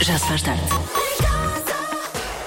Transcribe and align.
Já 0.00 0.18
se 0.18 0.26
faz 0.26 0.42
tarde. 0.42 0.62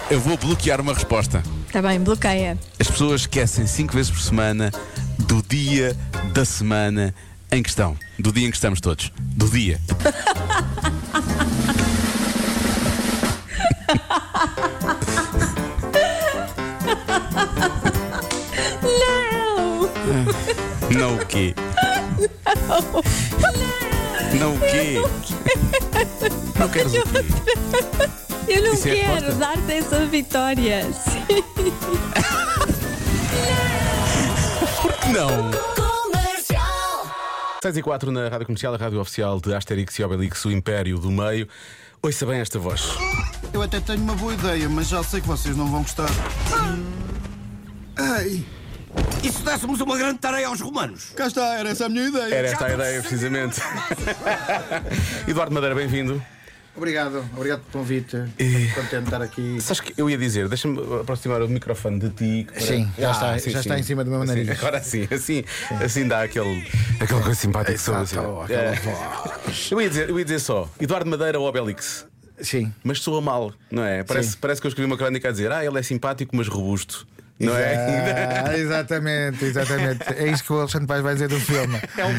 Eu 0.09 0.19
vou 0.19 0.37
bloquear 0.37 0.81
uma 0.81 0.93
resposta. 0.93 1.43
Está 1.67 1.81
Tá 1.81 1.87
bem, 1.87 1.99
bloqueia. 1.99 2.57
As 2.79 2.87
pessoas 2.89 3.21
esquecem 3.21 3.65
cinco 3.67 3.93
vezes 3.93 4.11
por 4.11 4.19
semana 4.19 4.71
do 5.19 5.41
dia 5.41 5.95
da 6.33 6.43
semana 6.43 7.13
em 7.51 7.61
questão. 7.61 7.97
Do 8.17 8.31
dia 8.31 8.47
em 8.47 8.51
que 8.51 8.57
estamos 8.57 8.81
todos. 8.81 9.11
Do 9.19 9.49
dia. 9.49 9.79
Não! 20.91 20.99
Não 20.99 21.15
o 21.15 21.25
quê? 21.25 21.53
Não 22.67 23.90
o 24.39 24.59
quê? 24.59 24.95
Não 26.57 26.69
queres 26.69 26.93
o 26.93 27.03
quê? 27.03 27.25
Eu 28.47 28.63
não 28.63 28.73
Isso 28.73 28.87
é 28.87 28.91
a 28.91 28.95
quero 28.95 29.13
resposta? 29.13 29.35
dar-te 29.39 29.71
essa 29.73 30.05
vitória. 30.05 30.83
Sim. 30.93 31.43
Não. 35.13 35.51
6 37.61 37.77
e 37.77 37.81
4 37.83 38.11
na 38.11 38.27
Rádio 38.29 38.47
Comercial, 38.47 38.73
a 38.73 38.77
Rádio 38.77 38.99
Oficial 38.99 39.39
de 39.39 39.53
Asterix 39.53 39.99
e 39.99 40.03
Obelix, 40.03 40.43
o 40.45 40.51
Império 40.51 40.97
do 40.97 41.11
Meio. 41.11 41.47
Ouça 42.01 42.25
bem 42.25 42.39
esta 42.39 42.57
voz. 42.57 42.81
Eu 43.53 43.61
até 43.61 43.79
tenho 43.79 44.01
uma 44.01 44.15
boa 44.15 44.33
ideia, 44.33 44.67
mas 44.67 44.87
já 44.87 45.03
sei 45.03 45.21
que 45.21 45.27
vocês 45.27 45.55
não 45.55 45.67
vão 45.67 45.83
gostar. 45.83 46.09
Ai, 47.97 48.43
E 49.23 49.31
se 49.31 49.43
dessemos 49.43 49.79
uma 49.81 49.97
grande 49.97 50.19
tarefa 50.19 50.47
aos 50.49 50.59
romanos? 50.61 51.11
cá 51.15 51.27
está, 51.27 51.55
era 51.59 51.69
essa 51.69 51.85
a 51.85 51.89
minha 51.89 52.07
ideia. 52.07 52.33
Era 52.33 52.47
esta 52.47 52.65
a 52.65 52.73
ideia, 52.73 53.01
precisamente. 53.01 53.61
Eduardo 55.27 55.53
Madeira, 55.53 55.75
bem-vindo. 55.75 56.21
Obrigado, 56.75 57.17
obrigado 57.35 57.59
pelo 57.63 57.83
convite. 57.83 58.15
Estou 58.39 58.83
contente 58.83 58.99
de 59.01 59.03
estar 59.03 59.21
aqui. 59.21 59.61
Sabes 59.61 59.81
que 59.81 59.93
eu 59.97 60.09
ia 60.09 60.17
dizer, 60.17 60.47
deixa-me 60.47 60.79
aproximar 61.01 61.41
o 61.41 61.49
microfone 61.49 61.99
de 61.99 62.09
ti. 62.11 62.47
para- 62.51 62.61
Sim, 62.61 62.89
já 62.97 63.11
está- 63.11 63.37
sim, 63.39 63.49
já 63.51 63.57
sim. 63.61 63.69
está 63.69 63.79
em 63.79 63.83
cima 63.83 64.03
do 64.03 64.09
meu 64.09 64.21
Sim, 64.21 64.27
nariz. 64.27 64.49
Agora 64.49 64.81
sim, 64.81 65.07
assim, 65.11 65.43
assim 65.83 66.07
dá 66.07 66.23
aquele, 66.23 66.65
aquela 66.99 67.21
coisa 67.21 67.35
simpática. 67.39 67.73
que 67.73 67.77
sou, 67.77 67.95
assim. 67.95 68.15
É. 68.49 68.73
Eu 69.69 69.81
ia, 69.81 69.89
dizer, 69.89 70.09
eu 70.09 70.17
ia 70.17 70.23
dizer 70.25 70.39
só, 70.39 70.67
Eduardo 70.79 71.09
Madeira 71.09 71.37
ou 71.39 71.45
Obelix? 71.47 72.07
Sim. 72.39 72.73
Mas 72.83 72.99
soa 73.01 73.21
mal, 73.21 73.53
não 73.69 73.83
é? 73.83 74.03
Parece, 74.03 74.31
Sim. 74.31 74.37
parece 74.41 74.61
que 74.61 74.65
eu 74.65 74.69
escrevi 74.69 74.87
uma 74.87 74.97
crónica 74.97 75.27
a 75.27 75.31
dizer, 75.31 75.51
ah, 75.51 75.63
ele 75.63 75.77
é 75.77 75.83
simpático, 75.83 76.35
mas 76.35 76.47
robusto. 76.47 77.05
Não 77.45 77.55
é? 77.55 78.55
Exatamente, 78.57 79.45
exatamente. 79.45 80.13
É 80.13 80.27
isso 80.27 80.43
que 80.43 80.53
o 80.53 80.59
Alexandre 80.59 80.87
Paz 80.87 81.01
vai 81.01 81.13
dizer 81.13 81.27
do 81.27 81.39
filme. 81.39 81.79
É 81.97 82.05
um 82.05 82.13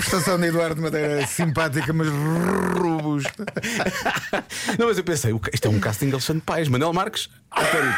Prestação 0.00 0.38
de 0.38 0.46
Eduardo 0.46 0.80
Madeira 0.80 1.26
simpática, 1.26 1.92
mas 1.92 2.08
robusta. 2.78 3.44
Não, 4.78 4.86
mas 4.86 4.98
eu 4.98 5.04
pensei, 5.04 5.32
isto 5.52 5.66
é 5.66 5.70
um 5.70 5.80
casting 5.80 6.06
de 6.06 6.12
Alexandre 6.12 6.42
Paes, 6.44 6.68
Manuel 6.68 6.92
Marques, 6.92 7.28
Asterix, 7.50 7.96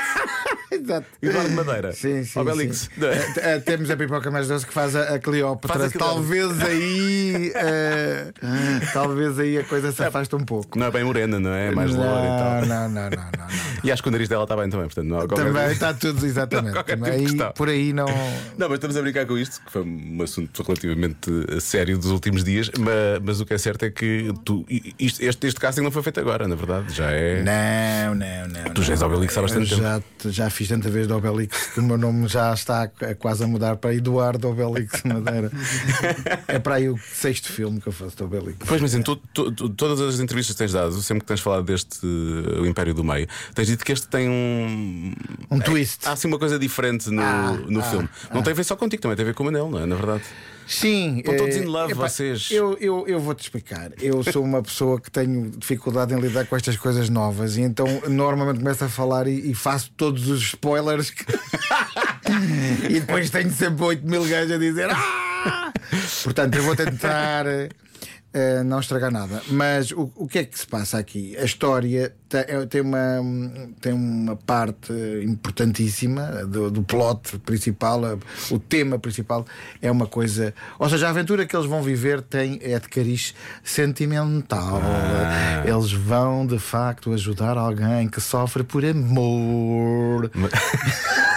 Exato. 0.74 1.06
Eduardo 1.22 1.50
Madeira, 1.52 1.92
Sim, 1.92 2.24
sim. 2.24 2.38
Obelix. 2.38 2.90
sim. 2.94 3.04
É? 3.04 3.54
Eh, 3.54 3.58
Temos 3.60 3.90
a 3.90 3.96
pipoca 3.96 4.30
mais 4.30 4.48
doce 4.48 4.66
que 4.66 4.72
faz 4.72 4.94
a, 4.96 5.14
a 5.14 5.18
Cleópatra. 5.18 5.78
Faz. 5.80 5.92
Talvez 5.92 6.60
aí. 6.62 7.52
eh, 7.54 8.32
talvez 8.92 9.38
aí 9.38 9.58
a 9.58 9.64
coisa 9.64 9.92
se 9.92 10.02
afaste 10.02 10.34
um 10.34 10.44
pouco. 10.44 10.78
Não 10.78 10.86
é 10.86 10.90
bem 10.90 11.04
morena, 11.04 11.38
não 11.38 11.50
é? 11.50 11.68
É 11.68 11.70
mais 11.70 11.94
não, 11.94 12.00
loura 12.00 12.24
e 12.24 12.28
tal. 12.28 12.66
não, 12.66 12.88
não, 12.88 12.88
não, 12.88 13.10
não, 13.10 13.10
não. 13.10 13.44
E 13.84 13.92
acho 13.92 14.02
que 14.02 14.08
o 14.08 14.12
nariz 14.12 14.28
dela 14.28 14.44
está 14.44 14.56
bem 14.56 14.68
também, 14.70 14.86
portanto 14.86 15.06
não 15.06 15.26
Também 15.28 15.70
está 15.72 15.92
tudo 15.94 16.24
exatamente. 16.24 16.82
tipo 16.84 17.04
Aí, 17.44 17.52
por 17.54 17.68
aí 17.68 17.92
não. 17.92 18.06
Não, 18.56 18.68
mas 18.68 18.74
estamos 18.74 18.96
a 18.96 19.02
brincar 19.02 19.26
com 19.26 19.36
isto, 19.36 19.60
que 19.64 19.70
foi 19.70 19.82
um 19.82 20.22
assunto 20.22 20.62
relativamente 20.62 21.30
eh, 21.48 21.60
sério 21.60 21.98
dos 21.98 22.10
últimos 22.10 22.42
dias, 22.44 22.70
mas, 22.78 22.94
mas 23.22 23.40
o 23.40 23.46
que 23.46 23.54
é 23.54 23.58
certo 23.58 23.84
é 23.84 23.90
que 23.90 24.32
tu, 24.44 24.64
isto- 24.98 25.22
este, 25.22 25.46
este 25.46 25.60
casting 25.60 25.82
não 25.82 25.90
foi 25.90 26.02
feito 26.02 26.18
agora, 26.20 26.48
na 26.48 26.54
verdade, 26.54 26.94
já 26.94 27.10
é. 27.10 27.42
Não, 27.42 28.14
não, 28.14 28.48
não. 28.64 28.72
Tu 28.74 28.82
já 28.82 28.92
és. 28.94 29.02
Obelix 29.02 29.36
há 29.36 29.42
bastante 29.42 29.66
já, 29.74 30.00
já 30.26 30.48
fiz 30.50 30.63
tanta 30.68 30.90
vez 30.90 31.06
de 31.06 31.12
Obelix 31.12 31.68
que 31.74 31.80
o 31.80 31.82
meu 31.82 31.96
nome 31.98 32.26
já 32.28 32.52
está 32.52 32.82
a- 32.84 33.14
quase 33.14 33.44
a 33.44 33.46
mudar 33.46 33.76
para 33.76 33.94
Eduardo 33.94 34.48
Obelix 34.48 35.02
Madeira. 35.04 35.50
é 36.48 36.58
para 36.58 36.76
aí 36.76 36.88
o 36.88 36.98
sexto 36.98 37.52
filme 37.52 37.80
que 37.80 37.88
eu 37.88 37.92
faço 37.92 38.16
de 38.16 38.22
Obelix. 38.22 38.56
Pois, 38.66 38.80
mas 38.80 38.94
em 38.94 39.02
to- 39.02 39.16
to- 39.32 39.52
to- 39.52 39.68
todas 39.70 40.00
as 40.00 40.20
entrevistas 40.20 40.54
que 40.54 40.58
tens 40.58 40.72
dado, 40.72 40.92
sempre 41.02 41.20
que 41.22 41.26
tens 41.26 41.40
falado 41.40 41.64
deste 41.64 41.98
eh, 42.04 42.60
O 42.60 42.66
Império 42.66 42.94
do 42.94 43.04
Meio, 43.04 43.26
tens 43.54 43.66
dito 43.66 43.84
que 43.84 43.92
este 43.92 44.06
tem 44.08 44.28
um. 44.28 45.12
Um 45.50 45.60
twist. 45.60 46.06
Há 46.06 46.12
assim 46.12 46.28
uma 46.28 46.38
coisa 46.38 46.58
diferente 46.58 47.10
no, 47.10 47.22
Ah, 47.22 47.52
no 47.68 47.80
ah, 47.80 47.82
filme. 47.82 48.08
Não 48.32 48.42
tem 48.42 48.52
a 48.52 48.56
ver 48.56 48.64
só 48.64 48.76
contigo, 48.76 49.02
também 49.02 49.16
tem 49.16 49.24
a 49.24 49.26
ver 49.26 49.34
com 49.34 49.42
o 49.42 49.46
Manel, 49.46 49.70
não 49.70 49.78
é? 49.80 49.86
Na 49.86 49.96
verdade. 49.96 50.22
Sim. 50.66 51.18
Estão 51.18 51.36
todos 51.36 51.54
eh, 51.56 51.58
in 51.58 51.64
love, 51.66 51.92
epá, 51.92 52.08
vocês. 52.08 52.48
Eu, 52.50 52.76
eu, 52.80 53.04
eu 53.06 53.20
vou-te 53.20 53.42
explicar. 53.42 53.90
Eu 54.00 54.22
sou 54.24 54.42
uma 54.42 54.62
pessoa 54.62 55.00
que 55.00 55.10
tenho 55.10 55.50
dificuldade 55.50 56.14
em 56.14 56.18
lidar 56.18 56.46
com 56.46 56.56
estas 56.56 56.76
coisas 56.76 57.08
novas 57.08 57.56
e 57.56 57.60
então 57.62 57.86
normalmente 58.08 58.58
começo 58.58 58.84
a 58.84 58.88
falar 58.88 59.26
e, 59.26 59.50
e 59.50 59.54
faço 59.54 59.90
todos 59.96 60.28
os 60.28 60.40
spoilers 60.42 61.10
que- 61.10 61.24
e 62.90 63.00
depois 63.00 63.30
tenho 63.30 63.50
sempre 63.52 63.84
8 63.84 64.06
mil 64.06 64.24
gajos 64.24 64.52
a 64.52 64.58
dizer 64.58 64.88
"Ah!" 64.90 65.72
Portanto, 66.22 66.54
eu 66.56 66.62
vou 66.62 66.74
tentar. 66.74 67.44
Eh, 68.34 68.62
não 68.64 68.80
estragar 68.80 69.10
nada, 69.10 69.40
mas 69.50 69.90
o, 69.92 70.10
o 70.16 70.26
que 70.28 70.40
é 70.40 70.44
que 70.44 70.58
se 70.58 70.66
passa 70.66 70.98
aqui? 70.98 71.36
A 71.38 71.44
história 71.44 72.12
é- 72.32 72.66
tem 72.66 72.80
uma, 72.80 72.98
tem 73.80 73.92
uma 73.92 74.34
parte 74.34 74.92
importantíssima 75.24 76.44
do, 76.44 76.68
do 76.70 76.82
plot 76.82 77.38
principal, 77.38 78.04
a- 78.04 78.18
o 78.50 78.58
tema 78.58 78.98
principal 78.98 79.46
é 79.80 79.88
uma 79.90 80.06
coisa. 80.06 80.52
Ou 80.78 80.88
seja, 80.88 81.06
a 81.06 81.10
aventura 81.10 81.46
que 81.46 81.54
eles 81.56 81.66
vão 81.66 81.80
viver 81.82 82.20
tem, 82.22 82.58
é 82.62 82.78
de 82.78 82.88
cariz 82.88 83.34
sentimental. 83.62 84.80
Eles 85.64 85.92
vão 85.92 86.44
de 86.46 86.58
facto 86.58 87.12
ajudar 87.12 87.56
alguém 87.56 88.08
que 88.08 88.20
sofre 88.20 88.64
por 88.64 88.84
amor. 88.84 90.30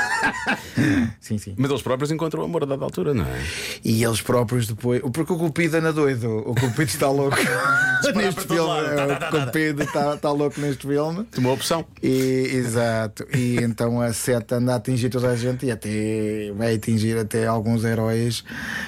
sim, 1.20 1.38
sim. 1.38 1.54
Mas 1.58 1.70
eles 1.70 1.82
próprios 1.82 2.12
encontram 2.12 2.42
o 2.42 2.46
amor 2.46 2.64
a 2.64 2.66
dada 2.66 2.84
altura, 2.84 3.14
não 3.14 3.26
é? 3.26 3.42
E 3.84 4.04
eles 4.04 4.22
próprios 4.22 4.68
depois. 4.68 5.02
Porque 5.14 5.34
o 5.34 5.38
Cupido 5.38 5.78
anda 5.78 5.92
doido. 5.94 6.30
O 6.50 6.56
Cupido 6.56 6.84
está 6.84 7.10
louco 7.10 7.38
neste 8.16 8.42
filme. 8.42 8.60
lado. 8.68 9.38
O 9.38 9.46
Cupido 9.46 9.84
está, 9.84 10.16
está 10.16 10.32
louco 10.32 10.60
neste 10.60 10.88
filme. 10.88 11.24
Tomou 11.26 11.52
a 11.52 11.56
opção. 11.56 11.86
E, 12.02 12.50
exato. 12.54 13.26
E 13.36 13.58
então 13.62 14.02
a 14.02 14.14
seta 14.14 14.56
anda 14.56 14.74
a 14.74 14.76
atingir 14.78 15.10
toda 15.10 15.30
a 15.30 15.36
gente 15.36 15.66
e 15.66 15.72
até 15.72 16.52
vai 16.56 16.76
atingir 16.76 17.18
até 17.18 17.46
alguns 17.48 17.84
heróis. 17.84 18.44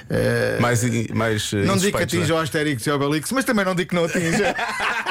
eh, 0.09 0.57
Mais, 0.61 0.83
mais 1.09 1.51
eh, 1.53 1.63
não 1.63 1.77
digo 1.77 1.97
que 1.97 2.03
atinja 2.03 2.33
não 2.33 2.37
o 2.39 2.43
Asterix 2.43 2.85
e 2.85 2.89
o 2.91 2.95
Obelix, 2.95 3.31
mas 3.31 3.45
também 3.45 3.65
não 3.65 3.75
digo 3.75 3.89
que 3.89 3.95
não 3.95 4.05
atinja. 4.05 4.55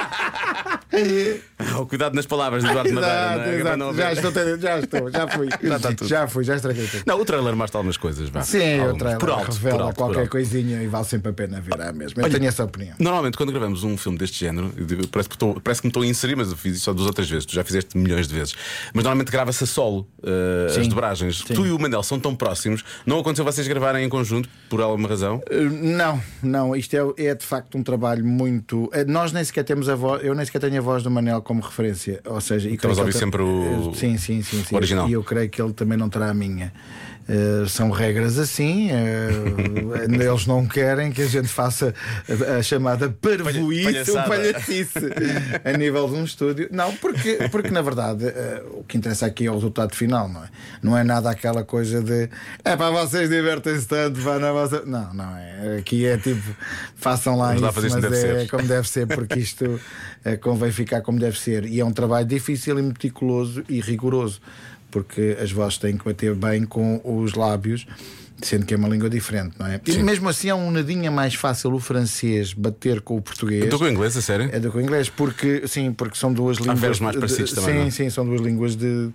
é? 1.58 1.76
Oh, 1.78 1.86
cuidado 1.86 2.14
nas 2.14 2.26
palavras 2.26 2.62
de 2.62 2.68
Eduardo 2.70 2.92
Madeira, 2.92 3.76
não 3.76 3.88
é? 3.90 3.90
é 3.90 3.94
Já 3.94 4.12
estou, 4.12 4.32
já 4.58 4.78
estou, 4.78 5.10
já 5.10 5.28
fui. 5.28 5.48
Já. 5.68 6.06
Já 6.06 6.28
fui, 6.28 6.44
já 6.44 6.56
estraguei 6.56 6.86
tudo. 6.86 7.02
Não, 7.06 7.20
o 7.20 7.24
trailer 7.24 7.54
mostra 7.56 7.78
algumas 7.78 7.96
coisas, 7.96 8.28
vá. 8.28 8.42
Sim, 8.42 8.78
o 8.78 8.82
Algumas. 8.82 8.98
trailer 8.98 9.18
por 9.18 9.30
alto, 9.30 9.52
revela 9.52 9.76
por 9.78 9.82
alto, 9.84 9.96
qualquer 9.96 10.20
alto. 10.20 10.30
coisinha 10.30 10.82
e 10.82 10.86
vale 10.86 11.04
sempre 11.04 11.30
a 11.30 11.32
pena 11.34 11.60
ver 11.60 11.80
a 11.80 11.92
mesma. 11.92 12.22
Eu 12.22 12.30
tenho 12.30 12.46
essa 12.46 12.64
opinião. 12.64 12.94
Normalmente, 12.98 13.36
quando 13.36 13.50
gravamos 13.50 13.84
um 13.84 13.96
filme 13.96 14.18
deste 14.18 14.38
género, 14.40 14.72
parece 15.10 15.28
que, 15.28 15.34
estou, 15.34 15.60
parece 15.60 15.80
que 15.82 15.86
me 15.86 15.90
estou 15.90 16.02
a 16.02 16.06
inserir, 16.06 16.36
mas 16.36 16.50
eu 16.50 16.56
fiz 16.56 16.76
isso 16.76 16.84
só 16.84 16.92
duas 16.92 17.06
ou 17.06 17.12
três 17.12 17.28
vezes. 17.28 17.44
Tu 17.46 17.54
já 17.54 17.64
fizeste 17.64 17.96
milhões 17.98 18.26
de 18.28 18.34
vezes. 18.34 18.54
Mas 18.94 19.04
normalmente 19.04 19.30
grava-se 19.30 19.64
a 19.64 19.66
solo 19.66 20.08
uh, 20.22 20.66
as 20.66 20.72
Sim. 20.74 20.88
dobragens. 20.88 21.38
Sim. 21.46 21.54
Tu 21.54 21.66
e 21.66 21.70
o 21.72 21.78
Manel 21.78 22.02
são 22.02 22.18
tão 22.18 22.34
próximos. 22.34 22.84
Não 23.04 23.18
aconteceu 23.18 23.44
vocês 23.44 23.66
gravarem 23.68 24.04
em 24.04 24.08
conjunto, 24.08 24.48
por 24.70 24.80
alguma 24.80 25.08
razão? 25.08 25.36
Uh, 25.50 25.68
Não, 25.70 26.20
não, 26.42 26.74
isto 26.76 26.94
é, 26.94 27.26
é 27.26 27.34
de 27.34 27.44
facto 27.44 27.76
um 27.76 27.82
trabalho 27.82 28.24
muito. 28.24 28.84
uh, 28.86 28.90
Nós 29.06 29.32
nem 29.32 29.44
sequer 29.44 29.64
temos 29.64 29.88
a 29.88 29.94
voz, 29.94 30.24
eu 30.24 30.34
nem 30.34 30.44
sequer 30.44 30.60
tenho 30.60 30.78
a 30.78 30.80
voz 30.80 30.87
do 31.02 31.10
Manel 31.10 31.40
como 31.42 31.60
referência. 31.60 32.20
Ou 32.24 32.40
seja, 32.40 32.68
e 32.68 32.74
Estavas 32.74 32.98
a 32.98 33.02
ouvir 33.02 33.12
sempre 33.14 33.42
o- 33.42 33.90
Uh, 33.90 33.94
Sim, 33.94 34.16
sim, 34.18 34.42
sim, 34.42 34.64
sim. 34.64 34.74
original. 34.74 35.08
E 35.08 35.12
eu 35.12 35.22
creio 35.22 35.48
que 35.48 35.60
ele 35.60 35.72
também 35.72 35.96
não 35.98 36.08
terá 36.08 36.30
a 36.30 36.34
minha. 36.34 36.72
Uh, 37.28 37.68
são 37.68 37.90
regras 37.90 38.38
assim, 38.38 38.88
uh, 38.90 40.02
eles 40.18 40.46
não 40.46 40.66
querem 40.66 41.12
que 41.12 41.20
a 41.20 41.26
gente 41.26 41.46
faça 41.48 41.94
a, 42.26 42.54
a 42.56 42.62
chamada 42.62 43.10
parvoíce 43.10 44.10
ou 44.10 44.16
palhaçada. 44.16 44.28
palhacice 44.28 44.98
a 45.62 45.76
nível 45.76 46.08
de 46.08 46.14
um 46.14 46.24
estúdio. 46.24 46.68
Não, 46.72 46.96
porque, 46.96 47.36
porque 47.50 47.68
na 47.70 47.82
verdade 47.82 48.24
uh, 48.24 48.78
o 48.80 48.84
que 48.84 48.96
interessa 48.96 49.26
aqui 49.26 49.44
é 49.44 49.50
o 49.50 49.54
resultado 49.54 49.94
final, 49.94 50.26
não 50.26 50.42
é? 50.42 50.48
Não 50.82 50.96
é 50.96 51.04
nada 51.04 51.28
aquela 51.30 51.62
coisa 51.62 52.00
de 52.02 52.30
é 52.64 52.74
para 52.76 52.90
vocês 52.92 53.28
divertem-se 53.28 53.86
tanto, 53.86 54.18
vá 54.22 54.38
na 54.38 54.50
vossa. 54.50 54.82
Não, 54.86 55.12
não 55.12 55.36
é. 55.36 55.76
Aqui 55.80 56.06
é 56.06 56.16
tipo, 56.16 56.40
façam 56.96 57.36
lá 57.36 57.52
Vamos 57.52 57.76
isso, 57.84 57.90
mas 57.94 58.02
deve 58.02 58.16
é 58.16 58.20
ser. 58.40 58.48
como 58.50 58.62
deve 58.66 58.88
ser, 58.88 59.06
porque 59.06 59.38
isto 59.38 59.78
eh, 60.24 60.36
convém 60.38 60.70
ficar 60.78 61.00
como 61.02 61.18
deve 61.18 61.38
ser. 61.38 61.64
E 61.66 61.80
é 61.80 61.84
um 61.84 61.92
trabalho 61.92 62.26
difícil 62.26 62.78
e 62.78 62.82
meticuloso 62.82 63.62
e 63.68 63.80
rigoroso, 63.80 64.40
porque 64.90 65.36
as 65.42 65.50
vozes 65.52 65.78
têm 65.78 65.96
que 65.96 66.04
bater 66.04 66.34
bem 66.34 66.64
com 66.64 67.00
os 67.04 67.34
lábios. 67.34 67.86
Sendo 68.40 68.64
que 68.66 68.72
é 68.72 68.76
uma 68.76 68.88
língua 68.88 69.10
diferente, 69.10 69.56
não 69.58 69.66
é? 69.66 69.80
E 69.84 69.90
Sim. 69.94 70.04
mesmo 70.04 70.28
assim 70.28 70.48
é 70.48 70.54
um 70.54 70.70
nadinha 70.70 71.10
mais 71.10 71.34
fácil 71.34 71.72
o 71.74 71.80
francês 71.80 72.52
bater 72.54 73.00
com 73.00 73.16
o 73.16 73.20
português. 73.20 73.64
Estou 73.64 73.80
com 73.80 73.86
o 73.86 73.88
inglês, 73.88 74.16
a 74.16 74.22
sério? 74.22 74.48
É 74.52 74.60
do 74.60 74.70
que 74.70 74.76
o 74.78 74.80
inglês, 74.80 75.08
porque 75.08 75.66
sim, 75.66 75.92
porque 75.92 76.16
são 76.16 76.32
duas 76.32 76.58
línguas. 76.58 76.78
verbos 76.78 77.00
mais 77.00 77.16
parecidos 77.16 77.50
de- 77.50 77.56
também, 77.56 77.72
Sim, 77.74 77.80
não 77.80 77.86
é? 77.86 77.90
sim, 77.90 78.10
são 78.10 78.24
duas 78.24 78.40
línguas 78.40 78.76
de, 78.76 79.10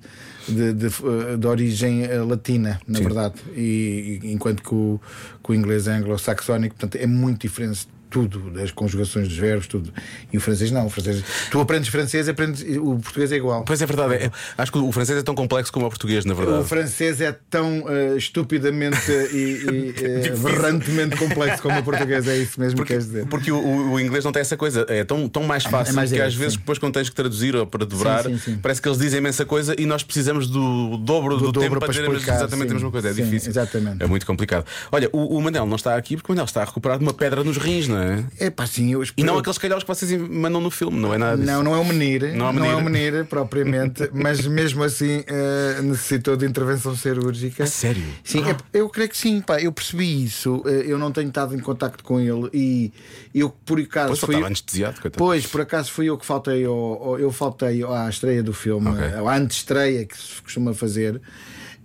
de, 0.46 0.74
de, 0.74 0.88
eh, 0.88 1.38
de 1.40 1.48
origem 1.48 2.04
eh, 2.04 2.18
latina, 2.18 2.82
na 2.86 2.98
Sim. 2.98 3.04
verdade. 3.06 3.36
E, 3.56 4.20
e 4.24 4.34
enquanto 4.34 4.62
que 4.62 4.76
o, 4.76 5.00
que 5.42 5.52
o 5.52 5.56
inglês 5.56 5.88
é 5.88 5.94
anglo-saxónico, 5.94 6.76
portanto, 6.76 7.02
é 7.02 7.08
muito 7.08 7.44
diferente 7.44 7.88
tudo, 8.14 8.52
das 8.52 8.70
conjugações 8.70 9.28
dos 9.28 9.36
verbos, 9.38 9.66
tudo. 9.66 9.92
E 10.32 10.38
o 10.38 10.40
francês 10.40 10.70
não. 10.70 10.86
O 10.86 10.90
francês, 10.92 11.24
tu 11.50 11.60
aprendes 11.60 11.90
francês, 11.90 12.30
aprendes, 12.30 12.62
o 12.78 13.00
português 13.00 13.32
é 13.32 13.38
igual. 13.38 13.64
Pois 13.66 13.82
é 13.82 13.86
verdade. 13.88 14.14
é- 14.26 14.32
acho 14.56 14.72
que 14.72 14.78
o 14.78 14.92
francês 14.92 15.18
é 15.18 15.24
tão 15.24 15.34
complexo 15.34 15.74
como 15.74 15.88
o 15.88 15.90
português, 15.90 16.24
na 16.24 16.34
O 16.34 16.38
verdade. 16.38 16.68
francês 16.68 17.20
é 17.22 17.36
tão 17.50 17.86
eh, 17.90 18.16
estupidamente 18.16 19.12
e, 19.12 19.36
e 19.36 19.96
eh, 20.06 20.34
aberrantemente 20.34 21.16
complexo 21.18 21.62
como 21.64 21.80
o 21.80 21.84
português, 21.84 22.28
é 22.28 22.38
isso 22.38 22.60
mesmo 22.60 22.82
que 22.82 22.88
queres 22.90 23.06
dizer. 23.06 23.26
Porque 23.26 23.52
o, 23.52 23.58
o- 23.58 23.92
o 23.94 24.00
inglês 24.00 24.24
não 24.24 24.32
tem 24.32 24.42
essa 24.42 24.56
coisa, 24.56 24.86
é 24.88 25.04
tão, 25.04 25.28
tão 25.28 25.44
mais 25.44 25.64
fácil 25.64 25.96
mais 25.96 26.12
que 26.12 26.22
às 26.22 26.36
vezes 26.36 26.54
sim. 26.54 26.60
depois 26.60 26.78
quando 26.78 26.94
tens 26.94 27.10
que 27.10 27.16
traduzir 27.16 27.56
ou 27.56 27.66
para 27.66 27.84
dobrar, 27.86 28.24
Sim, 28.26 28.38
sim, 28.38 28.58
parece 28.62 28.80
que 28.82 28.88
eles 28.88 29.00
dizem 29.00 29.18
imensa 29.18 29.44
coisa 29.46 29.76
e 29.80 29.86
nós 29.88 30.04
precisamos 30.04 30.48
do 30.48 30.98
dobro 30.98 31.38
do, 31.38 31.52
Do 31.52 31.60
tempo 31.60 31.64
dobro 31.76 31.80
para 31.80 31.90
dizer 31.90 32.04
explicar, 32.06 32.36
exatamente 32.36 32.70
a 32.72 32.74
mesma 32.76 32.92
coisa. 32.92 33.10
É 33.10 33.14
difícil. 33.14 33.50
exatamente. 33.50 34.04
É 34.04 34.06
muito 34.08 34.26
complicado. 34.26 34.66
Olha, 34.92 35.10
o, 35.12 35.38
o 35.38 35.42
Manel 35.42 35.66
não 35.66 35.76
está 35.76 35.96
aqui 35.96 36.16
porque 36.16 36.32
o 36.32 36.36
Manel 36.36 36.46
está 36.46 36.62
a 36.62 36.66
recuperar 36.66 36.98
de 37.00 37.04
uma 37.04 37.14
pedra 37.14 37.44
nos 37.44 37.58
rins, 37.58 37.88
não 37.88 37.98
é? 37.98 38.03
É 38.40 38.50
pá, 38.50 38.66
sim, 38.68 38.92
eu 38.92 39.02
E 39.02 39.04
espero- 39.06 39.26
não 39.28 39.38
aqueles 39.38 39.58
calhaus 39.58 39.84
que 39.84 39.88
vocês 39.88 40.12
mandam 40.30 40.60
no 40.62 40.70
filme, 40.72 41.00
não 41.00 41.14
é 41.14 41.18
nada 41.18 41.38
disso. 41.38 41.52
Não, 41.52 41.64
não 41.64 41.76
é 41.76 41.80
um 41.80 41.86
menir, 41.86 42.22
Não 42.36 42.50
é 42.50 42.54
não 42.54 42.66
é 42.66 42.76
um 42.76 42.82
menir. 42.82 43.26
propriamente, 43.26 44.10
mas 44.14 44.46
mesmo 44.48 44.84
assim 44.84 45.24
eh, 45.28 45.82
necessitou 45.82 46.36
de 46.36 46.46
intervenção 46.46 46.96
cirúrgica. 46.96 47.64
A 47.64 47.68
sério? 47.68 48.04
Sim, 48.24 48.44
é- 48.50 48.58
eu 48.78 48.90
creio 48.90 49.10
que 49.10 49.18
sim, 49.18 49.42
pá, 49.42 49.60
eu 49.62 49.72
percebi 49.72 50.24
isso. 50.24 50.62
eh, 50.66 50.84
eu 50.88 50.98
não 50.98 51.12
tenho 51.12 51.28
estado 51.30 51.56
em 51.56 51.60
contacto 51.60 52.04
com 52.04 52.20
ele 52.20 52.50
e 52.54 52.92
eu, 53.34 53.50
por 53.50 53.80
acaso, 53.80 54.08
Pois 54.10 54.20
fui. 54.20 54.30
estava 54.36 54.48
anestesiado, 54.48 55.02
coitado. 55.02 55.18
Pois, 55.18 55.46
por 55.48 55.62
acaso 55.62 55.92
fui 55.92 56.08
eu 56.10 56.18
que 56.18 56.26
faltei 56.26 56.66
ao, 56.66 57.18
eu 57.20 57.32
faltei 57.32 57.84
à 57.84 58.10
estreia 58.10 58.44
do 58.44 58.54
filme, 58.54 58.90
Ok. 58.90 59.04
à 59.28 59.36
antestreia 59.36 60.06
que 60.06 60.18
se 60.18 60.42
costuma 60.42 60.74
fazer. 60.74 61.22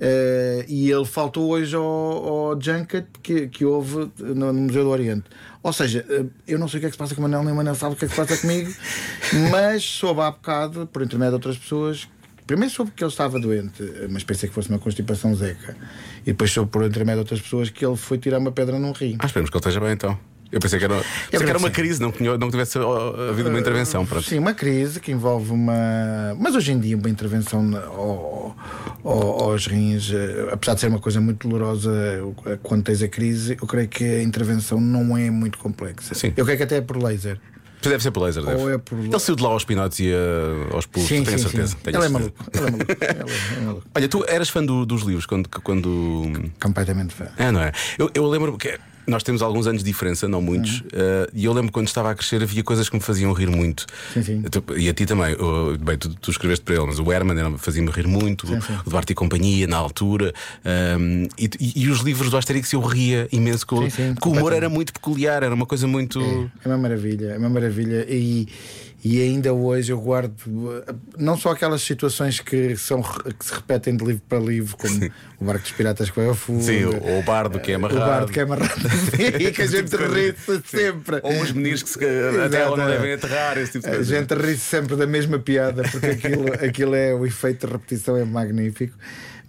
Eh, 0.01 0.65
e 0.69 0.91
ele 0.91 1.05
faltou 1.05 1.51
hoje 1.51 1.75
ao, 1.75 1.83
ao 1.83 2.61
Junket 2.61 3.07
que, 3.23 3.49
que 3.49 3.65
houve 3.65 4.11
no, 4.19 4.53
no 4.53 4.61
Museu 4.63 4.85
do 4.85 4.91
Oriente. 4.91 5.25
Ou 5.63 5.73
seja, 5.73 6.05
eh, 6.09 6.25
eu 6.47 6.59
não 6.59 6.69
sei 6.69 6.79
o 6.79 6.81
que 6.81 6.87
é 6.87 6.89
que 6.91 6.95
se 6.95 6.99
passa 6.99 7.15
com 7.15 7.21
o 7.21 7.23
Manel, 7.23 7.43
nem 7.43 7.53
o 7.53 7.57
Manel 7.57 7.75
sabe 7.75 7.95
o 7.95 7.97
que 7.97 8.05
é 8.05 8.09
que 8.09 8.15
se 8.15 8.21
passa 8.21 8.37
comigo, 8.37 8.73
mas 9.51 9.83
soube 9.83 10.21
há 10.21 10.31
bocado, 10.31 10.87
por 10.87 11.03
intermédio 11.03 11.33
de 11.33 11.35
outras 11.37 11.59
pessoas, 11.59 12.09
primeiro 12.47 12.73
soube 12.73 12.93
que 12.93 13.03
ele 13.03 13.11
estava 13.11 13.41
doente, 13.41 13.83
mas 14.09 14.23
pensei 14.23 14.49
que 14.49 14.55
fosse 14.55 14.69
uma 14.69 14.79
constipação 14.79 15.35
zeca, 15.35 15.77
e 16.23 16.27
depois 16.27 16.51
soube 16.51 16.71
por 16.71 16.85
intermédio 16.85 17.25
de 17.25 17.27
outras 17.27 17.41
pessoas 17.41 17.71
que 17.71 17.85
ele 17.85 17.97
foi 17.97 18.19
tirar 18.19 18.39
uma 18.39 18.53
pedra 18.53 18.79
num 18.79 18.93
rim. 18.93 19.17
Ah, 19.19 19.27
esperemos 19.27 19.51
que 19.51 19.57
ele 19.57 19.61
esteja 19.61 19.81
bem 19.81 19.93
então. 19.93 20.19
Eu 20.51 20.61
pensei 20.61 20.79
que 20.79 20.85
era, 20.87 20.95
pensei 21.31 21.45
que 21.45 21.51
era 21.51 21.59
uma 21.59 21.71
crise, 21.71 22.01
não, 22.01 22.11
que 22.11 22.23
não 22.23 22.51
tivesse 22.51 22.79
havido 22.79 23.51
uma 23.51 23.59
intervenção. 23.59 24.07
Pronto. 24.07 24.25
Sim, 24.27 24.39
uma 24.39 24.55
crise 24.55 24.99
que 24.99 25.13
envolve 25.13 25.51
uma. 25.53 26.35
Mas 26.39 26.55
hoje 26.55 26.73
em 26.73 26.79
dia, 26.81 26.97
uma 26.97 27.11
intervenção 27.11 27.77
ao- 27.77 28.57
ao- 29.05 29.43
aos 29.51 29.67
rins, 29.67 30.11
eh, 30.11 30.49
apesar 30.51 30.75
de 30.75 30.81
ser 30.81 30.87
uma 30.89 30.99
coisa 31.01 31.21
muito 31.21 31.47
dolorosa 31.47 31.93
eh, 32.47 32.59
quando 32.63 32.83
tens 32.85 33.03
a 33.03 33.09
crise, 33.09 33.59
eu 33.61 33.67
creio 33.67 33.89
que 33.89 34.03
a 34.05 34.23
intervenção 34.23 34.81
não 34.81 35.17
é 35.19 35.31
muito 35.31 35.59
complexa. 35.59 36.15
Sim. 36.15 36.33
Eu 36.37 36.45
creio 36.45 36.57
que 36.57 36.65
até 36.65 36.77
é 36.77 36.81
por 36.81 36.97
laser. 37.03 37.39
Deve 37.83 38.03
ser 38.03 38.11
por 38.11 38.23
laser, 38.25 38.43
deve. 38.43 38.61
Ou 38.61 38.71
é 38.73 38.79
por- 38.79 38.99
Ele 38.99 39.19
saiu 39.21 39.37
de 39.37 39.43
lá 39.43 39.51
aos 39.51 39.65
pinotes 39.65 40.01
e 40.01 40.09
eh, 40.11 40.17
aos 40.75 40.87
pulos, 40.87 41.09
tenho 41.09 41.25
sim, 41.27 41.39
certeza. 41.39 41.69
sim. 41.69 41.77
tenho 41.83 41.97
Ele 41.97 42.07
é 42.07 42.09
certeza. 42.09 42.35
Ele 42.55 42.67
é 42.67 42.71
maluco. 42.71 42.95
Ele 42.97 43.61
é 43.61 43.65
maluco. 43.65 43.87
Olha, 43.95 44.09
tu 44.09 44.25
eras 44.27 44.49
fã 44.49 44.65
do- 44.65 44.87
dos 44.87 45.03
livros 45.03 45.27
quando. 45.27 45.49
quando... 45.63 46.51
Completamente 46.61 47.15
fã. 47.15 47.27
É, 47.37 47.53
não 47.53 47.61
é? 47.61 47.71
Eu, 47.99 48.11
eu 48.15 48.27
lembro 48.27 48.57
que 48.59 48.79
nós 49.09 49.23
temos 49.23 49.43
alguns 49.43 49.67
anos 49.67 49.83
de 49.83 49.91
diferença, 49.91 50.29
não 50.29 50.41
muitos, 50.43 50.81
Uhum. 50.83 50.87
eh, 50.93 51.31
e 51.35 51.45
eu 51.45 51.53
lembro 51.53 51.73
quando 51.73 51.89
estava 51.89 52.11
a 52.11 52.15
crescer 52.15 52.43
havia 52.43 52.63
coisas 52.63 52.89
que 52.89 52.95
me 52.97 53.03
faziam 53.03 53.33
rir 53.33 53.49
muito. 53.51 53.87
Sim, 54.13 54.23
sim. 54.23 54.43
Tu- 54.43 54.65
E 54.79 54.89
a 54.89 54.95
ti 54.95 55.07
também. 55.07 55.37
Bem, 55.81 55.97
tu, 55.97 56.15
tu 56.15 56.31
escreveste 56.31 56.65
para 56.65 56.75
ele, 56.77 56.87
mas 56.87 56.99
o 56.99 57.13
Herman 57.13 57.57
fazia-me 57.59 57.91
rir 57.91 58.07
muito, 58.07 58.47
o 58.87 58.91
Duarte 58.91 59.13
e 59.13 59.15
Companhia 59.15 59.67
na 59.67 59.77
altura, 59.77 60.33
ehm, 60.65 61.27
e, 61.39 61.51
e- 61.77 61.89
os 61.89 62.01
livros 62.01 62.31
do 62.31 62.37
Asterix 62.37 62.73
eu 62.73 62.81
ria 62.81 63.27
imenso, 63.33 63.67
com, 63.67 63.83
Sim, 63.85 63.91
sim, 63.91 64.15
o 64.25 64.29
humor 64.31 64.53
era 64.53 64.69
muito 64.69 64.93
peculiar, 64.93 65.43
era 65.43 65.55
uma 65.55 65.67
coisa 65.67 65.87
muito. 65.87 66.21
É 66.65 66.69
uma 66.69 66.79
maravilha, 66.79 67.33
é 67.33 67.39
uma 67.39 67.49
maravilha. 67.49 68.07
E, 68.09 68.47
e 69.05 69.21
ainda 69.23 69.53
hoje 69.55 69.93
eu 69.93 70.01
guardo 70.01 70.35
uh, 70.45 70.83
não 71.17 71.37
só 71.39 71.51
aquelas 71.53 71.83
situações 71.83 72.41
que, 72.41 72.77
são, 72.77 73.01
que 73.03 73.45
se 73.45 73.55
repetem 73.55 73.97
de 73.97 74.05
livro 74.05 74.23
para 74.29 74.39
livro, 74.41 74.77
como 74.77 74.93
o 75.41 75.45
barco 75.45 75.63
dos 75.63 75.71
piratas 75.73 76.11
que 76.11 76.17
vai 76.17 76.27
ao 76.29 76.35
fundo. 76.35 76.63
Sim, 76.65 76.85
o, 76.85 77.19
o 77.19 77.23
bardo 77.23 77.61
que 77.61 77.71
é 77.71 77.75
O 77.75 77.79
amarrado. 77.79 78.01
bardo 78.01 78.33
que 78.33 78.41
é 78.41 78.43
amarrado 78.43 78.75
e 79.41 79.51
que 79.51 79.63
a 79.63 79.67
gente 79.67 79.97
ri-se 79.97 80.63
sempre. 80.67 81.21
Ou 81.23 81.43
os 81.43 81.53
meninos 81.53 81.83
que 81.83 81.89
se, 81.89 81.99
até 81.99 82.61
ela 82.61 82.77
não 82.77 82.87
devem 82.87 83.13
aterrar, 83.13 83.59
esse 83.59 83.73
tipo 83.73 83.85
de 83.85 83.93
A 83.93 83.97
coisa. 83.97 84.17
gente 84.17 84.35
ri-se 84.35 84.61
sempre 84.61 84.97
da 84.97 85.07
mesma 85.07 85.39
piada, 85.39 85.83
porque 85.85 86.07
aquilo, 86.07 86.53
aquilo 86.65 86.95
é 86.95 87.15
o 87.15 87.25
efeito 87.27 87.67
de 87.67 87.73
repetição 87.73 88.17
é 88.17 88.25
magnífico. 88.25 88.97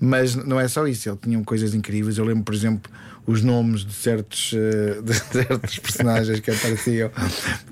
Mas 0.02 0.34
não 0.34 0.58
é 0.60 0.68
só 0.68 0.88
isso, 0.88 1.10
ele 1.10 1.18
tinha 1.22 1.44
coisas 1.44 1.74
incríveis. 1.74 2.18
Eu 2.18 2.24
lembro, 2.24 2.44
por 2.44 2.56
exemplo, 2.56 2.90
os 3.28 3.42
nomes 3.42 3.86
de 3.86 3.94
certos, 3.94 4.54
eh, 4.56 5.02
de 5.04 5.14
certos 5.14 5.78
personagens 5.80 6.40
que 6.40 6.50
apareciam. 6.50 7.12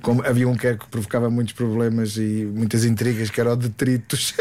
Como, 0.02 0.22
havia 0.24 0.48
um 0.48 0.56
que 0.56 0.68
era 0.68 0.78
que 0.78 0.88
provocava 0.88 1.30
muitos 1.30 1.54
problemas 1.54 2.18
e 2.18 2.46
muitas 2.54 2.84
intrigas, 2.84 3.30
que 3.30 3.40
era 3.40 3.54
o 3.54 3.56
Detritos. 3.56 4.34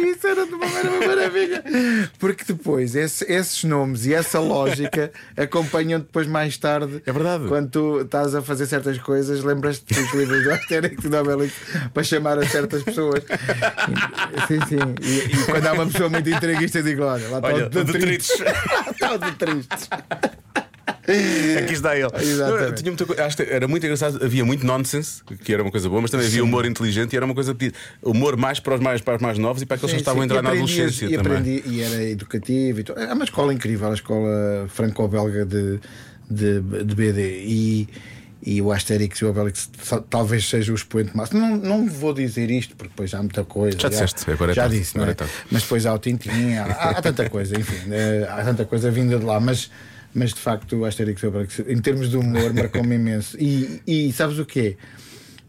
Isso 0.00 0.26
era 0.26 0.46
de 0.46 0.54
uma, 0.54 0.66
maravilha. 1.06 1.62
Porque 2.18 2.44
depois 2.44 2.94
esse- 2.94 3.24
esses 3.30 3.64
nomes 3.64 4.06
e 4.06 4.14
essa 4.14 4.38
lógica 4.40 5.12
acompanham 5.36 6.00
depois 6.00 6.26
mais 6.26 6.56
tarde. 6.56 7.02
É 7.06 7.12
verdade. 7.12 7.46
Quando 7.48 7.70
tu 7.70 8.00
estás 8.00 8.34
a 8.34 8.42
fazer 8.42 8.66
certas 8.66 8.98
coisas, 8.98 9.42
lembras-te 9.44 9.92
dos 9.94 10.12
livros 10.14 10.42
do 10.44 10.52
Asterix 10.52 11.04
e 11.04 11.08
do 11.08 11.16
Obelix 11.16 11.52
para 11.92 12.02
chamar 12.02 12.38
a 12.38 12.46
certas 12.46 12.82
pessoas. 12.82 13.22
Sim, 14.48 14.60
sim. 14.68 14.78
E, 15.02 15.36
e 15.36 15.44
quando 15.46 15.66
há 15.66 15.72
uma 15.72 15.86
pessoa 15.86 16.08
muito 16.08 16.28
intriguista, 16.28 16.82
digo: 16.82 17.02
olha, 17.04 17.28
lá 17.28 17.38
está 17.38 17.54
o 17.80 17.84
detritos. 17.84 18.30
Lá 18.40 18.90
está 18.90 19.14
o 19.14 19.18
Detritos. 19.18 19.88
Aqui 21.58 21.72
está 21.72 21.96
ele. 21.96 22.08
Exatamente. 22.20 22.82
Tinha 22.82 22.90
muita 22.92 23.06
coisa- 23.06 23.22
era 23.48 23.66
muito 23.68 23.84
engraçado. 23.84 24.24
Havia 24.24 24.44
muito 24.44 24.64
nonsense, 24.66 25.22
que 25.44 25.52
era 25.52 25.62
uma 25.62 25.70
coisa 25.70 25.88
boa, 25.88 26.00
mas 26.00 26.10
também 26.10 26.26
havia 26.26 26.42
humor 26.44 26.64
inteligente 26.66 27.12
e 27.12 27.16
era 27.16 27.24
uma 27.24 27.34
coisa 27.34 27.54
pedida. 27.54 27.76
Humor 28.02 28.36
mais 28.36 28.60
para 28.60 28.74
os 28.74 28.80
mais, 28.80 29.00
para 29.00 29.16
os 29.16 29.22
mais 29.22 29.38
novos 29.38 29.62
e 29.62 29.66
para 29.66 29.76
aqueles 29.76 29.92
que 29.94 30.00
estavam 30.00 30.22
a 30.22 30.24
entrar 30.24 30.42
na 30.42 30.50
adolescência 30.50 31.06
e 31.06 31.16
também. 31.16 31.32
aprendi- 31.38 31.62
e 31.66 31.82
era 31.82 32.02
educativo 32.04 32.80
e. 32.80 32.84
É 32.96 33.12
uma 33.12 33.24
escola 33.24 33.52
incrível, 33.54 33.90
a 33.90 33.94
escola 33.94 34.66
franco-belga 34.68 35.44
de, 35.44 35.78
de, 36.30 36.60
de 36.84 36.94
BD. 36.94 37.42
E, 37.44 37.88
e 38.42 38.62
o 38.62 38.72
Asterix 38.72 39.18
e 39.18 39.24
o 39.26 39.28
Obelix 39.30 39.68
talvez 40.08 40.48
seja 40.48 40.72
o 40.72 40.74
expoente 40.74 41.14
máximo. 41.14 41.40
Não, 41.40 41.56
não 41.58 41.86
vou 41.88 42.14
dizer 42.14 42.50
isto, 42.50 42.74
porque 42.74 42.88
depois 42.90 43.12
há 43.12 43.18
muita 43.18 43.44
coisa. 43.44 43.78
Já 43.78 43.88
disseste, 43.90 44.30
agora 44.30 44.52
é 44.52 44.54
já 44.54 44.66
disse, 44.66 44.96
não 44.96 45.04
é? 45.04 45.10
é. 45.10 45.16
Mas 45.50 45.62
depois 45.62 45.84
há 45.84 45.92
o 45.92 45.98
Tintin, 45.98 46.54
há, 46.56 46.64
há- 46.64 46.90
há 46.90 47.02
tanta 47.02 47.28
coisa, 47.28 47.58
enfim, 47.60 47.90
eh, 47.90 48.26
há 48.30 48.42
tanta 48.42 48.64
coisa 48.64 48.90
vinda 48.90 49.18
de 49.18 49.24
lá. 49.26 49.38
Mas, 49.38 49.70
mas 50.14 50.32
de 50.34 50.40
facto, 50.40 50.76
o 50.76 50.84
Asterix 50.84 51.22
o 51.22 51.28
Obelix, 51.28 51.58
em 51.60 51.80
termos 51.80 52.10
de 52.10 52.16
humor, 52.16 52.52
marcou-me 52.52 52.94
imenso. 52.96 53.36
E, 53.40 53.80
e 53.86 54.12
sabes 54.12 54.38
o 54.38 54.44
quê? 54.44 54.76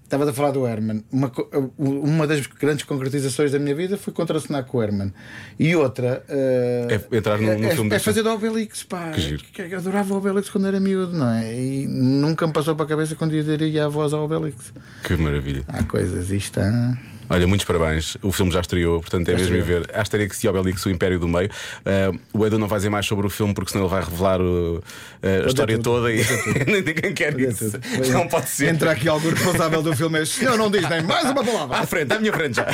Estavas 0.03 0.27
a 0.27 0.33
falar 0.33 0.51
do 0.51 0.67
Herman. 0.67 1.05
Uma, 1.09 1.29
co- 1.29 1.49
uma 1.77 2.27
das 2.27 2.45
grandes 2.45 2.83
concretizações 2.83 3.53
da 3.53 3.59
minha 3.59 3.73
vida 3.73 3.97
foi 3.97 4.11
contracenar 4.11 4.65
com 4.65 4.77
o 4.79 4.83
Herman. 4.83 5.13
E 5.57 5.73
outra. 5.73 6.21
eh, 6.27 6.99
É 7.09 7.15
entrar 7.17 7.39
num- 7.39 7.57
num 7.57 7.67
é, 7.69 7.73
filme 7.73 7.95
é 7.95 7.97
fazer 7.99 8.21
do 8.21 8.29
Obelix, 8.29 8.83
pá. 8.83 9.11
Que 9.11 9.21
giro. 9.21 9.43
Eu 9.57 9.77
adorava 9.79 10.13
o 10.13 10.17
Obelix 10.17 10.49
quando 10.49 10.67
era 10.67 10.81
miúdo, 10.81 11.17
não 11.17 11.29
é? 11.31 11.55
E 11.57 11.87
nunca 11.87 12.45
me 12.45 12.51
passou 12.51 12.75
para 12.75 12.83
a 12.85 12.89
cabeça 12.89 13.15
quando 13.15 13.33
ia 13.33 13.41
daria 13.43 13.85
a 13.85 13.87
voz 13.87 14.11
ao 14.11 14.25
Obelix. 14.25 14.73
Que 15.05 15.15
maravilha. 15.15 15.63
Há 15.69 15.81
coisas, 15.83 16.29
isto 16.29 16.59
há. 16.59 16.97
Olha, 17.31 17.47
muitos 17.47 17.65
parabéns. 17.65 18.17
O 18.21 18.31
filme 18.31 18.51
já 18.51 18.59
estreou, 18.59 18.99
portanto 18.99 19.29
é 19.29 19.35
mesmo 19.35 19.55
ir 19.55 19.61
ver 19.61 19.89
Asterix 19.93 20.43
e 20.43 20.47
Obelix, 20.47 20.85
o 20.85 20.89
Império 20.89 21.19
do 21.19 21.27
Meio. 21.27 21.49
Uh, 21.85 22.19
o 22.33 22.45
Edu 22.45 22.59
não 22.59 22.67
vai 22.67 22.77
dizer 22.79 22.89
mais 22.89 23.05
sobre 23.05 23.25
o 23.25 23.29
filme 23.29 23.53
porque 23.53 23.71
senão 23.71 23.85
ele 23.85 23.91
vai 23.93 24.03
revelar 24.03 24.41
o- 24.41 24.77
uh, 24.77 25.43
a 25.45 25.47
história 25.47 25.75
tudo, 25.77 25.83
toda 25.83 26.11
e 26.11 26.23
ninguém 26.67 27.13
quer 27.13 27.39
isso. 27.39 27.71
Não 28.11 28.27
pode 28.27 28.49
ser. 28.49 28.67
Entra 28.73 28.91
aqui 28.91 29.07
algum 29.07 29.29
responsável 29.29 29.81
do 29.81 29.95
filme. 29.95 30.25
Senhor 30.25 30.57
não 30.57 30.69
diz 30.69 30.87
nem 30.89 31.01
mais 31.01 31.29
uma 31.29 31.43
palavra. 31.43 31.77
À 31.77 31.85
frente, 31.85 32.11
à 32.13 32.19
minha 32.19 32.33
frente 32.33 32.55
já. 32.57 32.65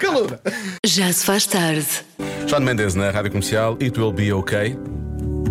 Caluda. 0.00 0.40
Já 0.84 1.12
se 1.12 1.24
faz 1.24 1.46
tarde. 1.46 1.86
João 2.46 2.62
Mendes 2.62 2.94
na 2.94 3.10
rádio 3.10 3.30
comercial, 3.30 3.76
It 3.80 3.98
Will 4.00 4.12
Be 4.12 4.32
Okay. 4.32 4.76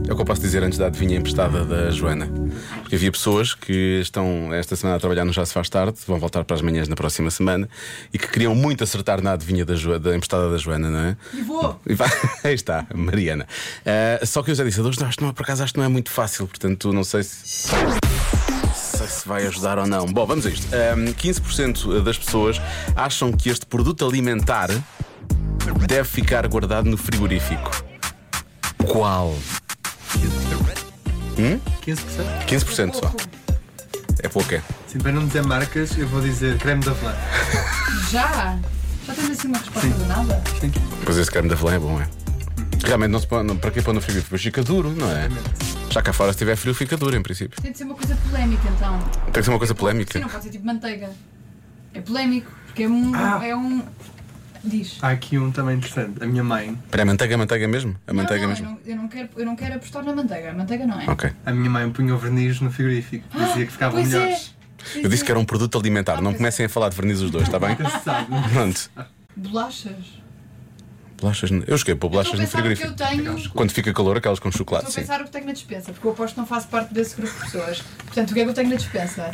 É 0.08 0.14
o 0.14 0.16
que 0.16 0.22
eu 0.22 0.26
posso 0.26 0.40
dizer 0.42 0.64
antes 0.64 0.78
da 0.80 0.88
adivinha 0.88 1.18
emprestada 1.18 1.66
da 1.66 1.92
Joana. 1.92 2.28
Porque 2.82 2.96
havia 2.96 3.12
pessoas 3.12 3.54
que 3.54 4.00
estão 4.02 4.54
esta 4.54 4.74
semana 4.76 4.96
a 4.96 5.00
trabalhar 5.00 5.26
no 5.26 5.34
Já 5.34 5.46
Se 5.46 5.54
Faz 5.54 5.68
Tarde, 5.70 5.98
vão 6.08 6.18
voltar 6.18 6.46
para 6.46 6.56
as 6.56 6.62
manhãs 6.62 6.88
na 6.88 6.96
próxima 6.96 7.30
semana 7.30 7.68
e 8.14 8.18
que 8.18 8.28
queriam 8.30 8.56
muito 8.56 8.84
acertar 8.86 9.22
na 9.22 9.34
adivinha 9.34 9.66
da, 9.66 9.76
Jo- 9.76 10.00
da 10.00 10.16
emprestada 10.16 10.50
da 10.50 10.58
Joana, 10.58 10.90
não 10.90 11.00
é? 11.00 11.18
E 11.34 11.42
vou! 11.42 11.78
Aí 12.44 12.54
está, 12.54 12.86
Mariana. 12.96 13.46
Ah, 13.86 14.26
só 14.26 14.42
que 14.42 14.52
eu 14.52 14.56
já 14.56 14.64
disse, 14.64 14.80
hoje 14.80 14.98
acho 15.04 15.18
que 15.18 15.24
não, 15.26 15.34
por 15.34 15.44
acaso 15.44 15.64
acho 15.64 15.74
que 15.74 15.80
não 15.80 15.86
é 15.86 15.90
muito 15.90 16.10
fácil, 16.10 16.48
portanto 16.48 16.94
não 16.94 17.04
sei 17.04 17.24
se. 17.24 17.68
sei 18.74 19.08
se 19.08 19.28
vai 19.28 19.46
ajudar 19.46 19.78
ou 19.78 19.86
não. 19.88 20.06
Bom, 20.06 20.26
vamos 20.26 20.46
a 20.46 20.50
isto. 20.50 20.68
Ahm, 20.74 21.08
15% 21.14 22.02
das 22.02 22.18
pessoas 22.18 22.62
acham 22.96 23.32
que 23.34 23.50
este 23.50 23.66
produto 23.66 24.06
alimentar 24.08 24.70
deve 25.86 26.08
ficar 26.08 26.48
guardado 26.48 26.90
no 26.90 26.96
frigorífico. 26.96 27.84
Qual? 28.88 29.36
15%? 31.38 31.60
15% 32.48 32.96
só. 32.96 33.13
É 34.24 34.27
pouco, 34.27 34.53
é? 34.53 34.62
Sim, 34.88 35.00
para 35.00 35.12
não 35.12 35.27
dizer 35.27 35.44
marcas, 35.44 35.98
eu 35.98 36.08
vou 36.08 36.22
dizer 36.22 36.58
creme 36.58 36.84
da 36.84 36.94
Velã. 36.94 37.13
Já? 38.10 38.58
Já 39.06 39.13
tens 39.13 39.29
assim 39.32 39.48
uma 39.48 39.58
resposta 39.58 39.88
de 39.88 40.06
nada? 40.06 40.44
Pois 41.06 41.17
esse 41.17 41.32
creme 41.32 41.48
da 41.48 41.56
velã 41.56 41.75
é 41.75 41.79
bom, 41.79 42.01
é? 42.01 42.08
Realmente 42.86 43.12
não 43.12 43.20
se 43.20 43.27
põe, 43.27 43.44
não, 43.44 43.56
para 43.56 43.72
que 43.72 43.82
pôr 43.82 43.94
no 43.94 44.01
frigorífico? 44.01 44.38
Fica 44.38 44.63
duro, 44.63 44.91
não 44.91 45.10
é? 45.10 45.29
Já 45.89 46.01
cá 46.01 46.12
fora, 46.12 46.32
se 46.34 46.38
tiver 46.38 46.56
frio, 46.58 46.74
fica 46.74 46.98
duro, 46.98 47.15
em 47.15 47.24
princípio. 47.24 47.62
Tem 47.62 47.72
de 47.72 47.77
ser 47.77 47.86
uma 47.86 47.96
coisa 47.96 48.15
polémica 48.15 48.67
então. 48.67 49.00
Tem 49.00 49.34
que 49.34 49.44
ser 49.44 49.50
uma 49.50 49.58
coisa 49.58 49.74
polémica. 49.74 50.13
Sim, 50.13 50.20
não 50.20 50.29
pode 50.29 50.44
ser 50.44 50.50
tipo 50.50 50.65
manteiga. 50.65 51.10
É 51.94 52.01
polémico, 52.01 52.51
porque 52.65 52.84
é 52.84 52.88
um. 52.88 53.15
Ah. 53.15 53.46
É 53.46 53.56
um... 53.56 53.82
Diz. 54.64 54.98
Há 55.02 55.10
aqui 55.10 55.38
um 55.38 55.52
também 55.52 55.78
interessante. 55.78 56.24
A 56.24 56.26
minha 56.28 56.44
mãe, 56.44 56.72
Espera, 56.86 57.02
é 57.04 57.06
manteiga, 57.06 57.38
manteiga 57.38 57.68
mesmo? 57.68 57.96
A 58.08 58.14
manteiga 58.14 58.48
não, 58.48 58.54
não, 58.56 58.62
mesmo? 58.62 58.80
Eu 58.86 58.96
não, 58.96 58.96
eu, 58.96 59.02
não 59.04 59.08
quero, 59.08 59.30
eu 59.38 59.46
não 59.46 59.56
quero 59.56 59.76
apostar 59.76 60.04
na 60.04 60.14
manteiga. 60.16 60.52
A 60.52 60.54
manteiga 60.54 60.86
não 60.88 61.00
é. 61.00 61.10
Ok. 61.10 61.32
a 61.46 61.52
minha 61.52 61.70
mãe 61.70 61.90
punha 61.92 62.14
o 62.14 62.18
verniz 62.18 62.60
no 62.62 62.72
frigorífico. 62.72 63.26
Dizia 63.38 63.66
que 63.66 63.72
ficavam 63.72 64.00
pois 64.02 64.12
melhores. 64.14 64.54
É. 64.96 65.00
Eu 65.06 65.10
disse 65.10 65.24
que 65.24 65.32
era 65.32 65.40
um 65.40 65.46
produto 65.46 65.78
alimentar. 65.78 66.22
Não 66.22 66.34
comecem 66.34 66.66
a 66.66 66.70
falar 66.70 66.90
de 66.90 66.96
verniz 66.96 67.20
os 67.20 67.30
dois, 67.30 67.44
está 67.46 67.60
bem? 67.60 67.76
Pronto. 68.54 68.90
Bolachas. 69.36 69.96
Bolachas. 71.20 71.52
no- 71.52 71.64
Eu 71.68 71.78
cheguei 71.78 71.94
a 71.94 71.98
pôr 71.98 72.10
bolachas 72.10 72.40
no 72.40 72.46
a 72.46 72.48
frigorífico. 72.48 72.88
eu 72.90 72.94
tenho. 72.96 73.50
Quando 73.52 73.72
fica 73.72 73.92
calor, 73.94 74.18
aquelas 74.18 74.40
com 74.40 74.52
chocolate, 74.52 74.88
Estou 74.88 75.02
a 75.02 75.04
sim. 75.04 75.08
pensar 75.12 75.22
o 75.22 75.26
que 75.26 75.32
tenho 75.32 75.46
na 75.46 75.52
dispensa, 75.54 75.92
porque 75.92 76.08
eu 76.08 76.12
aposto 76.12 76.34
que 76.36 76.40
não 76.40 76.48
faço 76.48 76.68
parte 76.68 76.94
desse 76.94 77.16
grupo 77.16 77.34
de 77.34 77.40
pessoas. 77.52 77.82
Portanto, 78.06 78.32
o 78.32 78.34
que 78.34 78.40
é 78.40 78.44
que 78.44 78.50
eu 78.50 78.54
tenho 78.54 78.70
na 78.70 78.76
dispensa? 78.76 79.32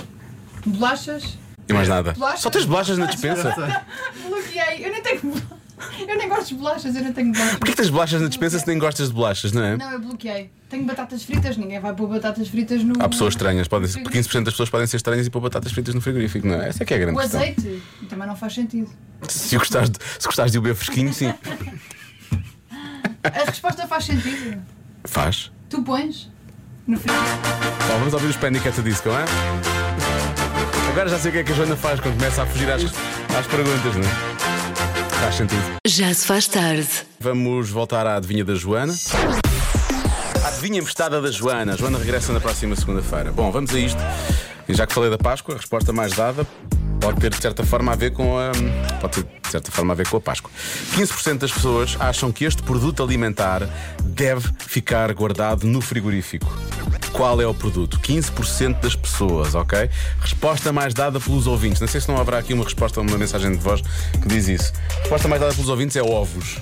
Bolachas. 0.66 1.38
E 1.68 1.74
mais 1.74 1.88
nada. 1.88 2.14
Bolachas? 2.14 2.40
Só 2.42 2.50
tens 2.50 2.66
bolachas 2.66 2.98
na 2.98 3.06
dispensa? 3.06 3.54
Bloqueei. 4.54 4.86
Eu 4.86 4.92
nem 4.92 5.02
tenho. 5.02 5.34
Eu 6.08 6.16
nem 6.18 6.30
gosto 6.30 6.50
de 6.50 6.56
bolachas, 6.56 6.96
eu 6.96 7.02
nem 7.02 7.12
tenho 7.12 7.34
bolachas. 7.34 7.56
Porquê 7.58 7.74
tens 7.74 7.90
bolachas 7.90 8.22
na 8.22 8.28
dispensa 8.28 8.58
se 8.60 8.66
nem 8.68 8.78
gostas 8.78 9.08
de 9.10 9.14
bolachas, 9.14 9.52
não 9.52 9.64
é? 9.64 9.76
Não, 9.76 9.92
eu 9.92 10.00
bloqueei. 10.00 10.50
Tenho 10.70 10.86
batatas 10.86 11.24
fritas, 11.24 11.58
ninguém 11.58 11.80
vai 11.80 11.94
pôr 11.94 12.08
batatas 12.08 12.48
fritas 12.48 12.84
no. 12.84 12.94
Há 13.04 13.10
pessoas 13.10 13.34
estranhas, 13.34 13.68
podem 13.68 13.90
ser, 13.90 14.02
15% 14.02 14.44
das 14.44 14.54
pessoas 14.54 14.70
podem 14.70 14.88
ser 14.88 14.98
estranhas 14.98 15.26
e 15.28 15.30
pôr 15.32 15.42
batatas 15.42 15.72
fritas 15.74 15.94
no 15.94 16.00
frigorífico, 16.00 16.48
não 16.48 16.62
é? 16.62 16.70
Essa 16.70 16.84
é 16.84 16.86
que 16.86 16.94
é 16.94 16.98
a 16.98 17.00
grande 17.00 17.18
O 17.18 17.22
questão. 17.22 17.42
azeite 17.42 17.84
também 18.08 18.28
não 18.28 18.36
faz 18.36 18.54
sentido. 18.54 18.90
Se 19.28 19.58
gostares 19.58 19.90
de, 19.90 19.98
se 20.20 20.26
gostares 20.26 20.52
de 20.54 20.60
o 20.60 20.62
beber 20.62 20.76
fresquinho, 20.76 21.12
sim. 21.12 21.34
A 23.24 23.30
resposta 23.46 23.88
faz 23.88 24.06
sentido. 24.06 24.62
Faz. 25.04 25.52
Tu 25.70 25.82
pões 25.82 26.30
no 26.88 26.98
frigorífico. 26.98 27.48
Bom, 27.88 27.98
vamos 28.00 28.14
ouvir 28.14 28.28
os 28.28 28.38
Panic 28.38 28.66
at 28.68 28.76
the 28.76 28.82
Disco, 28.84 29.10
não 29.10 29.18
é? 29.20 29.26
Agora 30.92 31.10
já 31.10 31.18
sei 31.20 31.30
o 31.30 31.34
que 31.34 31.40
é 31.40 31.44
que 31.44 31.52
a 31.52 31.56
Joana 31.56 31.76
faz 31.76 32.00
quando 32.00 32.16
começa 32.16 32.44
a 32.44 32.46
fugir 32.46 32.70
às, 32.70 32.84
às 32.84 33.48
perguntas, 33.48 33.96
não 33.96 34.04
é? 34.04 34.33
Faz 35.24 35.36
sentido. 35.36 35.62
Já 35.88 36.14
se 36.14 36.28
faz 36.28 36.50
tarde. 36.50 36.90
Vamos 37.18 37.70
voltar 37.70 38.06
à 38.06 38.18
adivinha 38.18 38.44
da 38.44 38.56
Joana. 38.56 38.94
A 40.44 40.48
adivinha 40.50 40.80
emprestada 40.80 41.22
da 41.22 41.32
Joana. 41.32 41.76
A 41.76 41.76
Joana 41.78 41.98
regressa 41.98 42.34
na 42.34 42.42
próxima 42.42 42.76
segunda-feira. 42.76 43.32
Bom, 43.32 43.50
vamos 43.50 43.74
a 43.74 43.80
isto. 43.80 44.02
E 44.68 44.74
já 44.74 44.86
que 44.86 44.94
falei 44.94 45.10
da 45.10 45.18
Páscoa, 45.18 45.56
a 45.56 45.58
resposta 45.58 45.94
mais 45.94 46.12
dada 46.12 46.46
pode 47.04 47.20
ter 47.20 47.32
de 47.32 47.42
certa 47.42 47.66
forma 47.66 47.92
a 47.92 47.96
ver 47.96 48.12
com 48.14 48.38
a. 48.40 48.52
Pode 49.02 49.16
ter 49.16 49.24
de 49.24 49.52
certa 49.52 49.72
forma 49.72 49.92
a 49.92 49.96
ver 49.96 50.08
com 50.08 50.16
a 50.16 50.22
Páscoa. 50.22 50.50
15% 50.96 51.40
das 51.40 51.52
pessoas 51.52 51.98
acham 52.00 52.32
que 52.32 52.46
este 52.46 52.64
produto 52.64 53.04
alimentar 53.04 53.68
deve 54.02 54.50
ficar 54.58 55.14
guardado 55.14 55.68
no 55.68 55.82
frigorífico. 55.82 56.52
Qual 57.12 57.42
é 57.42 57.46
o 57.46 57.54
produto? 57.54 58.00
15% 58.00 58.80
das 58.80 58.96
pessoas, 58.96 59.54
ok? 59.54 59.90
Resposta 60.22 60.72
mais 60.72 60.94
dada 60.94 61.20
pelos 61.20 61.46
ouvintes. 61.46 61.82
Não 61.82 61.88
sei 61.90 62.00
se 62.00 62.08
não 62.08 62.18
haverá 62.18 62.40
aqui 62.40 62.54
uma 62.54 62.64
resposta, 62.64 63.02
uma 63.02 63.18
mensagem 63.18 63.52
de 63.52 63.58
voz 63.58 63.82
que 63.82 64.28
diz 64.28 64.48
isso. 64.48 64.72
Resposta 65.02 65.28
mais 65.28 65.42
dada 65.42 65.54
pelos 65.54 65.70
ouvintes 65.70 65.98
é 65.98 66.02
ovos. 66.02 66.58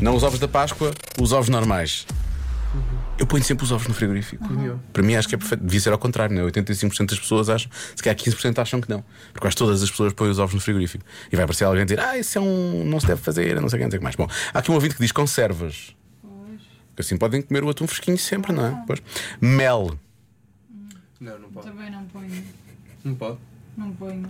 Não 0.00 0.16
os 0.16 0.22
ovos 0.22 0.38
da 0.38 0.48
Páscoa, 0.48 0.92
os 1.20 1.32
ovos 1.32 1.50
normais. 1.50 2.06
Eu 3.18 3.26
ponho 3.26 3.42
sempre 3.42 3.64
os 3.64 3.72
ovos 3.72 3.88
no 3.88 3.94
frigorífico. 3.94 4.44
Para 4.92 5.02
mim 5.02 5.14
acho 5.14 5.28
que 5.28 5.34
é 5.34 5.38
perfeito. 5.38 5.64
Devia 5.64 5.80
ser 5.80 5.92
ao 5.92 5.98
contrário, 5.98 6.34
não 6.34 6.46
é? 6.46 6.50
85% 6.50 7.08
das 7.08 7.18
pessoas 7.18 7.48
acham, 7.48 7.70
se 7.94 8.02
calhar 8.02 8.16
15% 8.16 8.58
acham 8.58 8.80
que 8.80 8.88
não. 8.88 9.02
Porque 9.32 9.40
quase 9.40 9.56
todas 9.56 9.82
as 9.82 9.90
pessoas 9.90 10.12
põem 10.12 10.30
os 10.30 10.38
ovos 10.38 10.54
no 10.54 10.60
frigorífico. 10.60 11.04
E 11.32 11.36
vai 11.36 11.44
aparecer 11.44 11.64
alguém 11.64 11.84
dizer, 11.84 12.00
ah, 12.00 12.16
isso 12.16 12.38
é 12.38 12.40
um. 12.40 12.84
não 12.84 13.00
se 13.00 13.06
deve 13.06 13.20
fazer, 13.20 13.60
não 13.60 13.68
sei 13.68 13.78
o 13.78 13.80
que, 13.80 13.84
não 13.84 13.90
sei 13.90 13.98
o 13.98 14.00
que 14.00 14.04
mais. 14.04 14.16
Bom, 14.16 14.28
há 14.52 14.58
aqui 14.58 14.70
um 14.70 14.74
ouvinte 14.74 14.94
que 14.94 15.00
diz 15.00 15.12
conservas. 15.12 15.96
Assim 16.96 17.16
podem 17.16 17.40
comer 17.42 17.62
o 17.62 17.70
atum 17.70 17.86
fresquinho 17.86 18.18
sempre, 18.18 18.52
não 18.52 18.66
é? 18.66 18.84
Pois. 18.86 19.00
Mel. 19.40 19.96
Não, 21.20 21.38
não 21.38 21.50
pode. 21.50 21.68
Também 21.68 21.90
não 21.90 22.04
ponho. 22.06 22.44
Não 23.04 23.14
pode. 23.14 23.38
Não 23.76 23.92
ponho. 23.92 24.26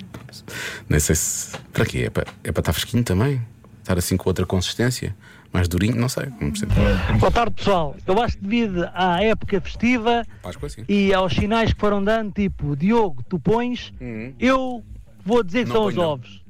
Nem 0.88 1.00
sei 1.00 1.14
se. 1.14 1.56
Para 1.72 1.86
quê? 1.86 2.04
É 2.06 2.10
para, 2.10 2.26
é 2.44 2.52
para 2.52 2.60
estar 2.60 2.72
fresquinho 2.74 3.02
também? 3.02 3.42
Estar 3.88 3.96
assim 3.98 4.18
com 4.18 4.28
outra 4.28 4.44
consistência? 4.44 5.16
Mais 5.50 5.66
durinho? 5.66 5.96
Não 5.96 6.10
sei. 6.10 6.26
Não. 6.38 7.18
Boa 7.18 7.32
tarde, 7.32 7.54
pessoal. 7.54 7.96
Eu 8.06 8.20
acho 8.20 8.36
que 8.36 8.42
devido 8.44 8.86
à 8.92 9.24
época 9.24 9.58
festiva 9.62 10.26
Páscoa 10.42 10.68
e 10.86 11.14
aos 11.14 11.32
sinais 11.32 11.72
que 11.72 11.80
foram 11.80 12.04
dando, 12.04 12.30
tipo, 12.32 12.76
Diogo, 12.76 13.22
tu 13.26 13.38
pões, 13.38 13.94
eu 14.38 14.84
vou 15.24 15.42
dizer 15.42 15.62
que 15.62 15.70
Não 15.70 15.76
são 15.76 15.84
os 15.86 15.94
não. 15.94 16.02
ovos. 16.02 16.44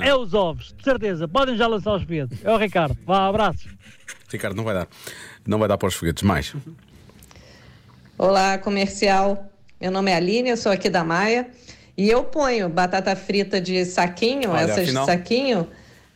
É 0.00 0.14
os 0.14 0.32
ovos, 0.32 0.74
de 0.78 0.82
certeza. 0.82 1.28
Podem 1.28 1.58
já 1.58 1.66
lançar 1.66 1.92
os 1.94 2.02
foguetes. 2.04 2.42
É 2.42 2.50
o 2.50 2.56
Ricardo. 2.56 2.96
Vá, 3.04 3.26
abraços. 3.28 3.68
Ricardo, 4.32 4.56
não 4.56 4.64
vai 4.64 4.72
dar. 4.72 4.88
Não 5.46 5.58
vai 5.58 5.68
dar 5.68 5.76
para 5.76 5.88
os 5.88 5.94
foguetes. 5.94 6.22
Mais. 6.22 6.54
Olá, 8.16 8.56
comercial. 8.56 9.46
Meu 9.78 9.90
nome 9.90 10.10
é 10.10 10.16
Aline, 10.16 10.48
eu 10.48 10.56
sou 10.56 10.72
aqui 10.72 10.88
da 10.88 11.04
Maia. 11.04 11.50
E 11.98 12.08
eu 12.08 12.24
ponho 12.24 12.66
batata 12.70 13.14
frita 13.14 13.60
de 13.60 13.84
saquinho, 13.84 14.52
Olha, 14.52 14.60
essas 14.62 14.78
afinal. 14.84 15.04
de 15.04 15.12
saquinho, 15.12 15.68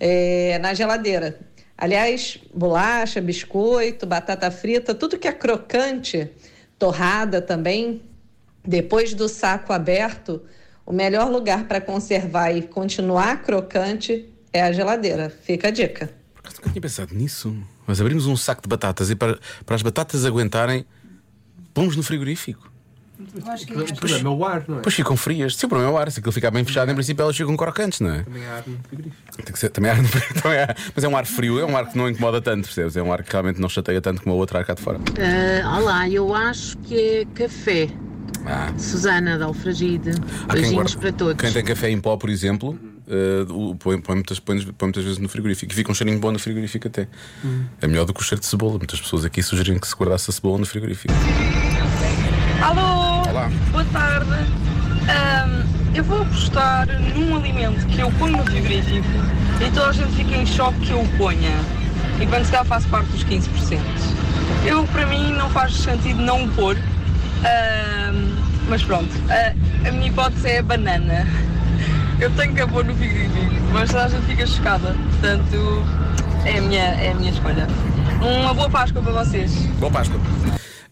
eh, 0.04 0.58
na 0.58 0.74
geladeira. 0.74 1.38
Aliás, 1.78 2.38
bolacha, 2.52 3.20
biscoito, 3.20 4.04
batata 4.04 4.50
frita, 4.50 4.94
tudo 4.94 5.16
que 5.16 5.28
é 5.28 5.32
crocante, 5.32 6.28
torrada 6.76 7.40
também, 7.40 8.02
depois 8.64 9.14
do 9.14 9.28
saco 9.28 9.72
aberto, 9.72 10.42
o 10.84 10.92
melhor 10.92 11.30
lugar 11.30 11.68
para 11.68 11.80
conservar 11.80 12.50
e 12.50 12.62
continuar 12.62 13.42
crocante 13.42 14.28
é 14.52 14.60
a 14.60 14.72
geladeira. 14.72 15.30
Fica 15.30 15.68
a 15.68 15.70
dica. 15.70 16.10
Por 16.34 16.40
acaso 16.40 16.56
nunca 16.56 16.70
tinha 16.70 16.82
pensado 16.82 17.14
nisso. 17.14 17.56
Nós 17.86 18.00
abrimos 18.00 18.26
um 18.26 18.36
saco 18.36 18.60
de 18.60 18.68
batatas 18.68 19.08
e 19.08 19.14
para, 19.14 19.38
para 19.64 19.76
as 19.76 19.82
batatas 19.82 20.24
aguentarem, 20.24 20.84
pomos 21.72 21.94
no 21.94 22.02
frigorífico. 22.02 22.71
Que 23.66 23.74
O 23.74 23.94
problema 23.96 24.30
é 24.30 24.32
o 24.32 24.44
ar, 24.44 24.64
não 24.66 24.74
é? 24.74 24.78
Depois 24.78 24.94
ficam 24.94 25.16
frias. 25.16 25.54
Sim, 25.56 25.66
o 25.66 25.68
problema 25.68 25.90
é 25.90 25.94
o 25.94 25.98
ar. 25.98 26.10
Se 26.10 26.18
aquilo 26.18 26.32
ficar 26.32 26.50
bem 26.50 26.64
fechado, 26.64 26.90
em 26.90 26.94
princípio 26.94 27.22
elas 27.22 27.36
ficam 27.36 27.56
crocantes, 27.56 28.00
não 28.00 28.10
é? 28.14 28.22
Também 28.22 28.44
há 28.46 28.54
ar 28.56 28.64
no 28.66 28.78
frigorífico. 28.88 29.42
Tem 29.44 29.52
que 29.52 29.58
ser, 29.58 29.68
também 29.70 29.90
há 29.90 29.94
ar 29.94 30.02
no 30.02 30.08
frigorífico, 30.08 30.48
mas 30.94 31.04
é 31.04 31.08
um 31.08 31.16
ar 31.16 31.26
frio, 31.26 31.58
é 31.60 31.64
um 31.64 31.76
ar 31.76 31.86
que 31.90 31.96
não 31.96 32.08
incomoda 32.08 32.40
tanto, 32.40 32.64
percebes? 32.64 32.96
É 32.96 33.02
um 33.02 33.12
ar 33.12 33.22
que 33.22 33.30
realmente 33.30 33.60
não 33.60 33.68
chateia 33.68 34.00
tanto 34.00 34.22
como 34.22 34.34
o 34.34 34.38
outro 34.38 34.58
ar 34.58 34.64
cá 34.64 34.74
de 34.74 34.82
fora. 34.82 34.98
Ah, 35.64 35.78
olá, 35.78 36.08
eu 36.08 36.34
acho 36.34 36.76
que 36.78 36.98
é 36.98 37.24
café. 37.34 37.88
Ah. 38.44 38.72
Susana 38.76 39.38
da 39.38 39.44
Alfragide. 39.44 40.10
Quem 40.50 40.60
Beijinhos 40.62 40.94
para 40.96 41.12
todos. 41.12 41.40
Quem 41.40 41.52
tem 41.52 41.64
café 41.64 41.90
em 41.90 42.00
pó, 42.00 42.16
por 42.16 42.28
exemplo, 42.28 42.76
o- 43.50 43.76
põe, 43.76 44.00
põe 44.00 44.16
muitas, 44.16 44.40
põe, 44.40 44.58
põe 44.64 44.86
muitas 44.88 45.04
vezes 45.04 45.18
no 45.18 45.28
frigorífico 45.28 45.70
e 45.72 45.76
fica 45.76 45.92
um 45.92 45.94
cheirinho 45.94 46.18
bom 46.18 46.32
no 46.32 46.40
frigorífico 46.40 46.88
até. 46.88 47.06
É 47.80 47.86
melhor 47.86 48.04
do 48.04 48.12
que 48.12 48.20
o 48.20 48.24
cheiro 48.24 48.40
de 48.40 48.46
cebola. 48.46 48.78
Muitas 48.78 49.00
pessoas 49.00 49.24
aqui 49.24 49.42
sugeriram 49.44 49.78
que 49.78 49.86
se 49.86 49.94
guardasse 49.94 50.28
a 50.28 50.32
cebola 50.32 50.58
no 50.58 50.66
frigorífico. 50.66 51.14
Alô, 52.62 53.28
Olá. 53.28 53.50
boa 53.72 53.84
tarde. 53.86 54.30
Ahm, 55.10 55.64
eu 55.96 56.04
vou 56.04 56.22
apostar 56.22 56.86
num 57.16 57.36
alimento 57.36 57.84
que 57.88 57.98
eu 57.98 58.10
ponho 58.12 58.36
no 58.36 58.44
frigorífico 58.44 59.08
e 59.60 59.68
toda 59.72 59.88
a 59.88 59.92
gente 59.92 60.12
fica 60.12 60.36
em 60.36 60.46
choque 60.46 60.78
que 60.78 60.92
eu 60.92 61.00
o 61.00 61.08
ponha. 61.18 61.56
E 62.20 62.26
quando 62.26 62.44
se 62.44 62.52
calhar 62.52 62.64
faço 62.64 62.86
parte 62.86 63.10
dos 63.10 63.24
15%. 63.24 63.80
Eu, 64.64 64.84
para 64.84 65.04
mim, 65.06 65.32
não 65.32 65.50
faz 65.50 65.74
sentido 65.74 66.22
não 66.22 66.44
o 66.44 66.48
pôr. 66.50 66.76
Ahm, 67.44 68.36
mas 68.68 68.84
pronto, 68.84 69.10
a, 69.28 69.88
a 69.88 69.90
minha 69.90 70.06
hipótese 70.06 70.48
é 70.48 70.58
a 70.60 70.62
banana. 70.62 71.26
Eu 72.20 72.30
tenho 72.30 72.54
que 72.54 72.60
a 72.60 72.68
pôr 72.68 72.84
no 72.84 72.94
frigorífico, 72.94 73.60
mas 73.72 73.90
toda 73.90 74.04
a 74.04 74.08
gente 74.08 74.26
fica 74.26 74.46
chocada. 74.46 74.94
Portanto, 75.10 75.84
é 76.44 76.58
a 76.58 76.62
minha, 76.62 76.84
é 76.84 77.10
a 77.10 77.14
minha 77.14 77.32
escolha. 77.32 77.66
Uma 78.20 78.54
boa 78.54 78.70
Páscoa 78.70 79.02
para 79.02 79.24
vocês. 79.24 79.52
Boa 79.80 79.90
Páscoa. 79.90 80.20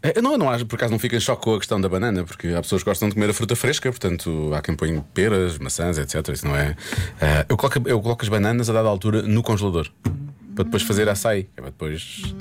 Eh, 0.02 0.12
Eu 0.16 0.22
não, 0.22 0.32
eu 0.32 0.38
não 0.38 0.50
acho, 0.50 0.66
por 0.66 0.76
acaso 0.76 0.92
não 0.92 0.98
fico 0.98 1.14
em 1.14 1.20
choque 1.20 1.42
com 1.42 1.54
a 1.54 1.58
questão 1.58 1.80
da 1.80 1.88
banana, 1.88 2.24
porque 2.24 2.48
há 2.48 2.62
pessoas 2.62 2.82
que 2.82 2.88
gostam 2.90 3.08
de 3.08 3.14
comer 3.14 3.30
a 3.30 3.34
fruta 3.34 3.54
fresca, 3.56 3.90
portanto 3.90 4.52
há 4.54 4.62
quem 4.62 4.74
põe 4.74 4.98
peras, 5.14 5.58
maçãs, 5.58 5.98
etc. 5.98 6.28
Isso 6.32 6.46
não 6.46 6.56
é. 6.56 6.76
Eh, 7.20 7.46
eu, 7.48 7.56
coloco, 7.56 7.88
eu 7.88 8.00
coloco 8.00 8.22
as 8.22 8.28
bananas 8.28 8.70
a 8.70 8.72
dada 8.72 8.88
altura 8.88 9.22
no 9.22 9.42
congelador 9.42 9.90
para 10.54 10.64
depois 10.64 10.82
fazer 10.82 11.08
açaí, 11.08 11.44
que 11.44 11.50
é 11.58 11.62
para 11.62 11.70
depois 11.70 12.34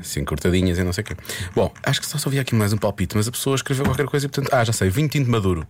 assim 0.00 0.24
cortadinhas 0.24 0.78
e 0.78 0.84
não 0.84 0.92
sei 0.92 1.02
o 1.02 1.06
quê. 1.06 1.16
Bom, 1.54 1.72
acho 1.82 2.00
que 2.00 2.06
só 2.06 2.18
só 2.18 2.28
havia 2.28 2.42
aqui 2.42 2.54
mais 2.54 2.72
um 2.72 2.76
palpite, 2.76 3.16
mas 3.16 3.26
a 3.26 3.30
pessoa 3.32 3.56
escreveu 3.56 3.84
qualquer 3.84 4.06
coisa 4.06 4.26
e 4.26 4.28
portanto, 4.28 4.52
ah, 4.54 4.62
já 4.64 4.72
sei, 4.72 4.90
vinho 4.90 5.08
tinto 5.08 5.30
maduro. 5.30 5.66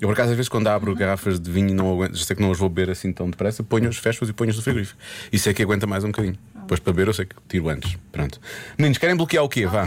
Eu 0.00 0.06
por 0.06 0.12
acaso, 0.12 0.30
às 0.30 0.36
vezes, 0.36 0.48
quando 0.48 0.68
abro 0.68 0.94
garrafas 0.94 1.40
de 1.40 1.50
vinho 1.50 1.70
e 1.70 1.74
não 1.74 1.92
aguento, 1.92 2.14
já 2.14 2.24
sei 2.24 2.36
que 2.36 2.42
não 2.42 2.52
as 2.52 2.58
vou 2.58 2.68
beber 2.68 2.90
assim 2.92 3.12
tão 3.12 3.28
depressa, 3.28 3.64
ponho-os, 3.64 3.96
fecho-os 3.96 4.30
e 4.30 4.32
ponho-os 4.32 4.56
no 4.56 4.62
frigorífico. 4.62 4.96
Isso 5.32 5.48
é 5.48 5.54
que 5.54 5.60
aguenta 5.60 5.88
mais 5.88 6.04
um 6.04 6.08
bocadinho. 6.08 6.38
Depois 6.54 6.78
para 6.78 6.92
beber, 6.92 7.08
eu 7.08 7.14
sei 7.14 7.24
que 7.24 7.34
tiro 7.48 7.68
antes. 7.68 7.96
Pronto. 8.12 8.38
Meninos, 8.78 8.98
querem 8.98 9.16
bloquear 9.16 9.42
o 9.42 9.48
quê? 9.48 9.66
Vá. 9.66 9.86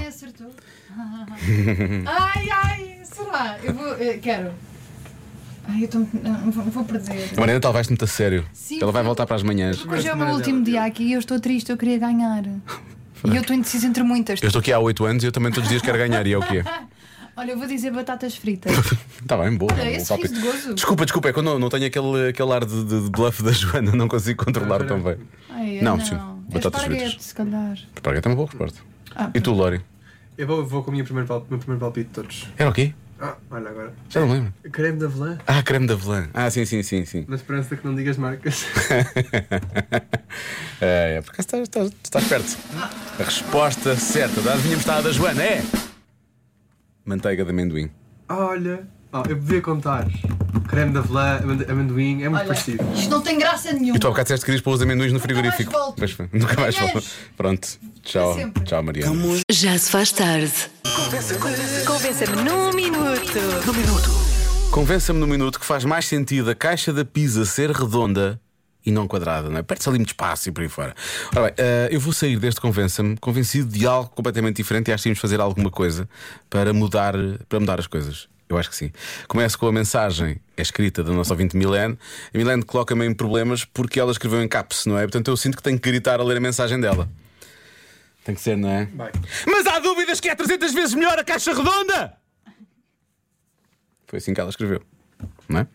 Ai, 2.06 2.50
ai, 2.50 2.98
será? 3.04 3.58
Eu 3.64 3.74
vou. 3.74 3.94
eh, 3.96 4.18
quero. 4.22 4.52
Ai, 5.68 5.82
eu 5.82 5.86
estou. 5.86 6.08
Não 6.24 6.52
vou, 6.52 6.64
vou 6.66 6.84
perder. 6.84 7.30
A 7.36 7.40
Mariana 7.40 7.60
talvez 7.60 7.88
muito 7.88 8.04
a 8.04 8.08
sério. 8.08 8.46
Sim, 8.54 8.80
Ela 8.82 8.92
vai 8.92 9.04
voltar 9.04 9.26
para 9.26 9.36
as 9.36 9.44
manhãs. 9.44 9.86
Hoje 9.86 10.08
é 10.08 10.14
o 10.14 10.18
meu 10.18 10.28
último 10.30 10.64
dia 10.64 10.84
aqui 10.84 11.04
e 11.04 11.14
eu 11.14 11.20
estou 11.20 11.40
triste, 11.40 11.72
eu 11.72 11.78
queria 11.78 11.98
ganhar. 11.98 12.44
E 13.24 13.36
eu 13.36 13.42
estou 13.42 13.56
indecisa 13.56 13.86
entre 13.86 14.02
muitas. 14.02 14.42
Eu 14.42 14.48
estou 14.48 14.60
aqui 14.60 14.74
há 14.74 14.80
8 14.80 15.06
anos 15.06 15.24
e 15.24 15.28
eu 15.28 15.32
também 15.32 15.52
todos 15.52 15.66
os 15.66 15.70
dias 15.70 15.84
quero 15.84 15.96
ganhar. 15.96 16.26
E 16.26 16.34
é 16.34 16.38
o 16.40 16.42
quê? 16.42 16.64
Olha, 17.38 17.52
eu 17.52 17.58
vou 17.60 17.68
dizer 17.68 17.92
batatas 17.92 18.36
fritas. 18.36 18.72
Está 19.22 19.38
bem, 19.46 19.56
boa. 19.56 19.72
Olha, 19.74 19.84
bom 19.84 19.90
esse 19.92 20.16
riso 20.16 20.34
de 20.34 20.40
gozo. 20.42 20.74
Desculpa, 20.74 21.06
desculpa, 21.06 21.30
é 21.30 21.32
quando 21.34 21.46
não, 21.46 21.60
não 21.60 21.70
tenho 21.70 21.86
aquele, 21.86 22.30
aquele 22.30 22.52
ar 22.52 22.66
de, 22.66 22.84
de- 22.84 23.10
bluff 23.12 23.44
da 23.44 23.52
Joana, 23.52 23.92
não 23.92 24.08
consigo 24.08 24.44
controlar 24.44 24.84
tão 24.86 25.00
bem. 25.04 25.18
Ai, 25.52 25.78
eu 25.78 25.84
Não, 25.84 25.98
não, 25.98 26.04
sim, 26.04 26.16
É 26.16 26.54
batatas 26.56 26.82
fritas. 26.84 27.18
se 27.20 27.36
calhar. 27.36 27.78
Esparguete 27.96 28.28
é 28.28 28.32
uma 28.32 28.36
boa 28.38 28.48
resposta. 28.48 28.80
Ah, 29.16 29.30
E 29.36 29.40
tu, 29.40 29.52
Lori? 29.54 29.80
Eu 30.42 30.48
vou, 30.48 30.66
vou 30.66 30.84
com 30.84 30.90
o 30.90 30.94
meu 30.96 31.04
primeiro, 31.06 31.28
pal- 31.28 31.46
meu 31.48 31.60
primeiro 31.60 31.80
palpite 31.80 32.08
de 32.08 32.14
todos. 32.16 32.48
Era 32.58 32.68
o 32.68 32.74
quê? 32.74 32.96
Ah, 33.20 33.36
olha 33.52 33.70
agora. 33.70 33.94
Já 34.10 34.22
não 34.22 34.32
lembro. 34.32 34.52
Creme 34.72 34.98
de 34.98 35.06
avelã. 35.06 35.38
Ah, 35.46 35.62
creme 35.62 35.86
de 35.86 35.94
avelã. 35.94 36.28
Ah, 36.34 36.50
sim, 36.50 36.66
sim, 36.66 36.82
sim, 36.82 37.06
sim. 37.06 37.26
Na 37.28 37.36
esperança 37.36 37.76
que 37.78 37.86
não 37.86 37.94
digas 37.94 38.18
marcas. 38.18 38.66
é, 40.82 41.18
é, 41.18 41.22
porque 41.22 41.42
estás, 41.42 41.62
estás, 41.62 41.92
estás 42.04 42.28
perto. 42.28 42.58
A 43.20 43.24
resposta 43.24 43.96
certa 43.96 44.42
da 44.42 44.54
adivinha 44.54 44.78
estada 44.78 45.04
da 45.04 45.12
Joana 45.12 45.44
é. 45.44 45.64
Manteiga 47.06 47.46
de 47.46 47.52
amendoim. 47.52 47.92
olha. 48.28 48.88
Oh, 49.14 49.24
eu 49.28 49.36
podia 49.38 49.62
contar. 49.62 50.08
Creme 50.70 50.94
de 50.94 51.00
avelã, 51.00 51.38
amendo- 51.44 51.66
amendoim, 51.70 52.24
é 52.24 52.30
muito 52.30 52.40
Olha, 52.40 52.48
parecido. 52.48 52.84
isto 52.96 53.10
não 53.10 53.22
tem 53.22 53.38
graça 53.38 53.74
nenhuma. 53.74 53.98
E 53.98 54.00
tu 54.00 54.08
há 54.08 54.10
bocado 54.10 54.26
disseste 54.26 54.46
que 54.46 54.52
querias 54.52 54.62
pôr 54.62 54.74
os 54.74 54.82
amendoins 54.82 55.12
no 55.12 55.20
frigorífico. 55.20 55.70
mais 55.72 55.84
volto. 55.84 56.16
Foi, 56.16 56.30
nunca 56.40 56.62
mais 56.62 56.78
volto. 56.78 57.04
Pronto. 57.36 57.68
Tchau. 58.04 58.34
sempre. 58.36 58.64
Tchau, 58.64 58.82
Mariana. 58.82 59.14
Já 59.50 59.78
se 59.78 59.92
faz 59.92 60.12
tarde. 60.14 60.54
Convença-me 61.86 62.42
num 62.44 62.72
minuto. 62.74 64.10
Convença-me 64.72 65.20
no 65.20 65.28
minuto 65.28 65.60
que 65.60 65.66
faz 65.66 65.84
mais 65.84 66.06
sentido 66.06 66.50
a 66.50 66.56
caixa 66.56 66.94
da 66.94 67.04
pizza 67.04 67.44
ser 67.44 67.70
redonda 67.72 68.40
e 68.86 68.92
não 68.92 69.08
quadrada, 69.08 69.50
não 69.50 69.58
é? 69.58 69.62
Perde-se 69.62 69.90
ali 69.90 69.98
muito 70.00 70.10
espaço 70.10 70.48
e 70.48 70.52
por 70.54 70.62
aí 70.62 70.70
fora. 70.70 70.96
Ora 71.36 71.46
bem, 71.48 71.54
eh, 71.58 71.90
eu 71.92 72.00
vou 72.00 72.14
sair 72.14 72.38
deste 72.40 72.62
Convença-me 72.62 73.18
convencido 73.18 73.68
de 73.70 73.86
algo 73.86 74.10
completamente 74.10 74.56
diferente 74.58 74.88
e 74.88 74.94
acho 74.94 75.02
que 75.02 75.10
temos 75.10 75.18
de 75.18 75.22
fazer 75.22 75.42
alguma 75.42 75.70
coisa 75.70 76.08
para 76.50 76.74
mudar, 76.74 77.14
para 77.50 77.60
mudar 77.60 77.80
as 77.80 77.88
coisas. 77.88 78.28
Eu 78.52 78.58
acho 78.58 78.70
que 78.70 78.76
sim. 78.76 78.92
Começo 79.30 79.58
com 79.58 79.66
a 79.66 79.72
mensagem 79.72 80.42
é 80.58 80.62
escrita 80.62 81.02
da 81.02 81.14
nossa 81.14 81.34
ouvinte 81.34 81.56
Milene. 81.56 81.98
A 82.34 82.38
Milene 82.38 82.64
coloca-me 82.64 83.06
em 83.06 83.14
problemas 83.14 83.64
porque 83.64 83.98
ela 83.98 84.12
escreveu 84.12 84.44
em 84.44 84.48
caps, 84.48 84.86
não 84.86 84.98
é? 84.98 85.04
Portanto, 85.04 85.30
eu 85.30 85.38
sinto 85.38 85.56
que 85.56 85.64
tenho 85.64 85.80
que 85.80 85.90
gritar 85.90 86.20
a 86.20 86.24
ler 86.24 86.36
a 86.36 86.42
mensagem 86.42 86.78
dela. 86.78 87.10
Tem 88.26 88.36
que 88.36 88.42
ser, 88.42 88.58
não 88.58 88.70
é? 88.70 88.90
Vai. 88.94 89.12
Mas 89.48 89.66
há 89.66 89.80
dúvidas 89.80 90.20
que 90.20 90.28
é 90.28 90.36
300 90.36 90.74
vezes 90.74 90.94
melhor 90.94 91.18
a 91.18 91.24
caixa 91.24 91.54
redonda! 91.54 92.18
Foi 94.06 94.18
assim 94.18 94.34
que 94.34 94.42
ela 94.42 94.50
escreveu. 94.50 94.84
Não 95.52 95.60
é? 95.60 95.68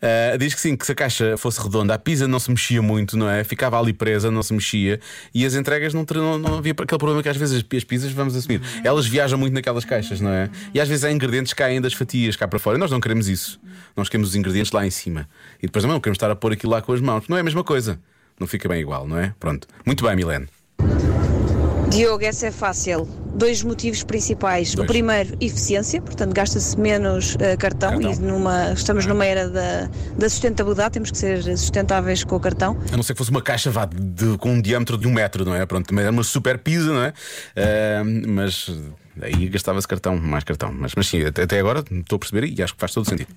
Ah, 0.00 0.36
diz 0.36 0.54
que 0.54 0.60
sim, 0.60 0.76
que 0.76 0.86
se 0.86 0.92
a 0.92 0.94
caixa 0.94 1.36
fosse 1.36 1.60
redonda, 1.60 1.94
a 1.94 1.98
pizza 1.98 2.26
não 2.28 2.38
se 2.38 2.50
mexia 2.50 2.80
muito, 2.80 3.16
não 3.16 3.28
é? 3.28 3.44
Ficava 3.44 3.78
ali 3.78 3.92
presa, 3.92 4.30
não 4.30 4.42
se 4.42 4.52
mexia 4.52 5.00
e 5.34 5.44
as 5.44 5.54
entregas 5.54 5.92
não, 5.92 6.06
não, 6.14 6.38
não 6.38 6.58
havia 6.58 6.72
aquele 6.72 6.98
problema 6.98 7.22
que 7.22 7.28
às 7.28 7.36
vezes 7.36 7.56
as, 7.56 7.76
as 7.76 7.84
pizzas, 7.84 8.12
vamos 8.12 8.36
assumir, 8.36 8.60
elas 8.84 9.06
viajam 9.06 9.38
muito 9.38 9.52
naquelas 9.52 9.84
caixas, 9.84 10.20
não 10.20 10.30
é? 10.30 10.48
E 10.72 10.80
às 10.80 10.88
vezes 10.88 11.04
há 11.04 11.10
ingredientes 11.10 11.52
que 11.52 11.58
caem 11.58 11.80
das 11.80 11.92
fatias 11.92 12.36
cá 12.36 12.46
para 12.46 12.58
fora 12.58 12.76
e 12.76 12.80
nós 12.80 12.90
não 12.90 13.00
queremos 13.00 13.28
isso. 13.28 13.60
Nós 13.96 14.08
queremos 14.08 14.30
os 14.30 14.36
ingredientes 14.36 14.72
lá 14.72 14.86
em 14.86 14.90
cima 14.90 15.28
e 15.58 15.66
depois 15.66 15.82
também 15.82 15.94
não 15.94 16.00
queremos 16.00 16.16
estar 16.16 16.30
a 16.30 16.36
pôr 16.36 16.52
aquilo 16.52 16.72
lá 16.72 16.80
com 16.80 16.92
as 16.92 17.00
mãos. 17.00 17.28
Não 17.28 17.36
é 17.36 17.40
a 17.40 17.44
mesma 17.44 17.64
coisa. 17.64 17.98
Não 18.38 18.46
fica 18.46 18.68
bem 18.68 18.80
igual, 18.80 19.08
não 19.08 19.18
é? 19.18 19.34
Pronto. 19.40 19.66
Muito 19.84 20.04
bem, 20.04 20.14
Milene. 20.14 20.46
Diogo, 21.90 22.24
essa 22.24 22.46
é 22.48 22.50
fácil. 22.50 23.08
Dois 23.34 23.62
motivos 23.62 24.02
principais. 24.02 24.74
Dois. 24.74 24.88
O 24.88 24.92
primeiro, 24.92 25.36
eficiência, 25.40 26.00
portanto, 26.00 26.32
gasta-se 26.32 26.78
menos 26.78 27.36
eh, 27.38 27.56
cartão, 27.56 27.90
Cartão. 28.00 28.12
e 28.12 28.18
numa, 28.18 28.72
estamos 28.72 29.04
numa 29.06 29.24
era 29.26 29.48
da, 29.48 29.88
da 30.16 30.28
sustentabilidade, 30.28 30.94
temos 30.94 31.10
que 31.10 31.18
ser 31.18 31.42
sustentáveis 31.56 32.24
com 32.24 32.34
o 32.36 32.40
cartão. 32.40 32.76
A 32.92 32.96
não 32.96 33.02
ser 33.02 33.12
que 33.12 33.18
fosse 33.18 33.30
uma 33.30 33.42
caixa 33.42 33.70
vá, 33.70 33.84
de- 33.84 34.38
com 34.38 34.52
um 34.54 34.60
diâmetro 34.60 34.96
de 34.96 35.06
um 35.06 35.12
metro, 35.12 35.44
não 35.44 35.54
é? 35.54 35.64
Pronto, 35.66 35.98
era 35.98 36.10
uma 36.10 36.24
super 36.24 36.58
pizza, 36.58 36.86
não 36.92 37.02
é? 37.02 37.12
Ah, 37.56 38.02
mas 38.26 38.70
aí 39.20 39.48
gastava-se 39.48 39.86
cartão, 39.86 40.16
mais 40.16 40.44
cartão. 40.44 40.72
Mas, 40.72 40.92
mas 40.96 41.06
sim, 41.06 41.22
até, 41.24 41.42
até 41.42 41.58
agora 41.60 41.84
estou 41.90 42.16
a 42.16 42.18
perceber 42.18 42.46
e 42.48 42.62
acho 42.62 42.72
que 42.74 42.80
faz 42.80 42.92
todo 42.92 43.06
sentido. 43.08 43.28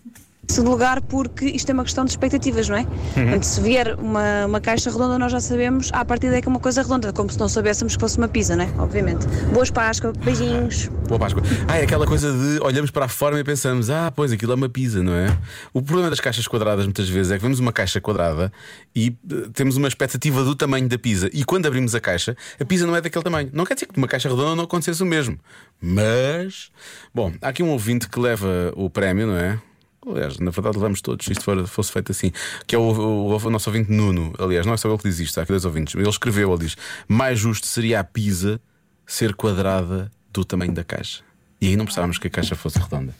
Segundo 0.50 0.72
lugar, 0.72 1.00
porque 1.01 1.46
isto 1.46 1.70
é 1.70 1.74
uma 1.74 1.84
questão 1.84 2.03
de 2.03 2.10
expectativas, 2.10 2.68
não 2.68 2.75
é? 2.75 2.84
Portanto, 3.13 3.44
se 3.44 3.62
vier 3.62 3.94
uma, 4.00 4.48
uma 4.48 4.60
caixa 4.60 4.89
redonda, 4.89 5.20
nós 5.20 5.32
já 5.32 5.39
sabemos, 5.39 5.91
à 5.94 6.03
partida 6.03 6.36
é 6.36 6.41
que 6.41 6.48
é 6.48 6.50
uma 6.50 6.60
coisa 6.60 6.82
redonda, 6.82 7.13
como 7.13 7.29
se 7.29 7.39
não 7.39 7.48
soubéssemos 7.48 7.96
que 7.96 8.01
fosse 8.01 8.18
uma 8.18 8.27
pizza, 8.27 8.56
não 8.56 8.63
é? 8.63 8.70
Obviamente. 8.79 9.27
Boas 9.53 9.70
Páscoa, 9.70 10.12
beijinhos. 10.25 10.88
Boa 11.08 11.20
Páscoa. 11.20 11.44
Ah, 11.68 11.77
é 11.77 11.84
aquela 11.84 12.08
coisa 12.08 12.34
de 12.34 12.60
olhamos 12.63 12.89
para 12.89 13.06
a 13.06 13.08
forma 13.08 13.39
e 13.39 13.44
pensamos, 13.44 13.91
ah, 13.91 14.12
pois 14.12 14.32
aquilo 14.32 14.51
é 14.51 14.56
uma 14.56 14.68
pizza, 14.68 15.03
não 15.03 15.13
é? 15.13 15.38
O 15.72 15.84
problema 15.84 16.10
das 16.10 16.20
caixas 16.20 16.48
quadradas 16.48 16.84
muitas 16.84 17.08
vezes 17.08 17.32
é 17.32 17.36
que 17.36 17.44
vemos 17.44 17.60
uma 17.60 17.72
caixa 17.72 18.01
quadrada 18.01 18.51
e 18.96 19.15
eh, 19.32 19.50
temos 19.53 19.77
uma 19.77 19.88
expectativa 19.88 20.43
do 20.43 20.56
tamanho 20.56 20.89
da 20.89 20.97
pizza. 20.97 21.30
E 21.32 21.43
quando 21.43 21.67
abrimos 21.67 21.93
a 21.93 22.00
caixa, 22.00 22.36
a 22.60 22.65
pizza 22.65 22.88
não 22.88 22.95
é 22.95 23.02
daquele 23.02 23.23
tamanho. 23.23 23.52
Não 23.54 23.65
quer 23.65 23.76
dizer 23.76 23.86
que 23.86 23.95
uma 23.95 24.08
caixa 24.08 24.28
redonda 24.28 24.56
não 24.56 24.63
acontecesse 24.63 25.04
o 25.04 25.06
mesmo. 25.06 25.38
Mas, 25.80 26.71
bom, 27.13 27.32
há 27.39 27.50
aqui 27.50 27.62
um 27.62 27.69
ouvinte 27.69 28.10
que 28.10 28.19
leva 28.19 28.73
o 28.76 28.89
prémio, 28.89 29.28
não 29.28 29.38
é? 29.38 29.60
Aliás, 30.07 30.39
na 30.39 30.49
verdade 30.51 30.77
levamos 30.77 31.01
todos, 31.01 31.25
se 31.25 31.31
isto 31.33 31.43
for- 31.43 31.67
fosse 31.67 31.91
feito 31.91 32.12
assim. 32.12 32.31
Que 32.65 32.75
é 32.75 32.79
o, 32.79 32.81
o- 32.81 33.35
o 33.35 33.49
nosso 33.49 33.69
ouvinte 33.69 33.91
Nuno. 33.91 34.33
Aliás, 34.39 34.65
não 34.65 34.73
é 34.73 34.77
só 34.77 34.88
ele 34.89 34.97
que 34.97 35.07
diz 35.09 35.19
isto, 35.19 35.38
há 35.39 35.43
aqui 35.43 35.51
dois 35.51 35.65
ouvintes. 35.65 35.93
Ele 35.95 36.07
escreveu, 36.09 36.49
ele 36.53 36.59
diz: 36.65 36.75
mais 37.07 37.38
justo 37.39 37.67
seria 37.67 37.99
a 37.99 38.03
pizza 38.03 38.59
ser 39.05 39.33
quadrada 39.35 40.12
do 40.31 40.45
tamanho 40.45 40.71
da 40.71 40.83
caixa. 40.83 41.21
E 41.62 41.67
aí 41.67 41.75
não 41.75 41.83
precisávamos 41.85 42.17
que 42.17 42.27
a 42.27 42.29
caixa 42.29 42.55
fosse 42.55 42.79
redonda. 42.79 43.13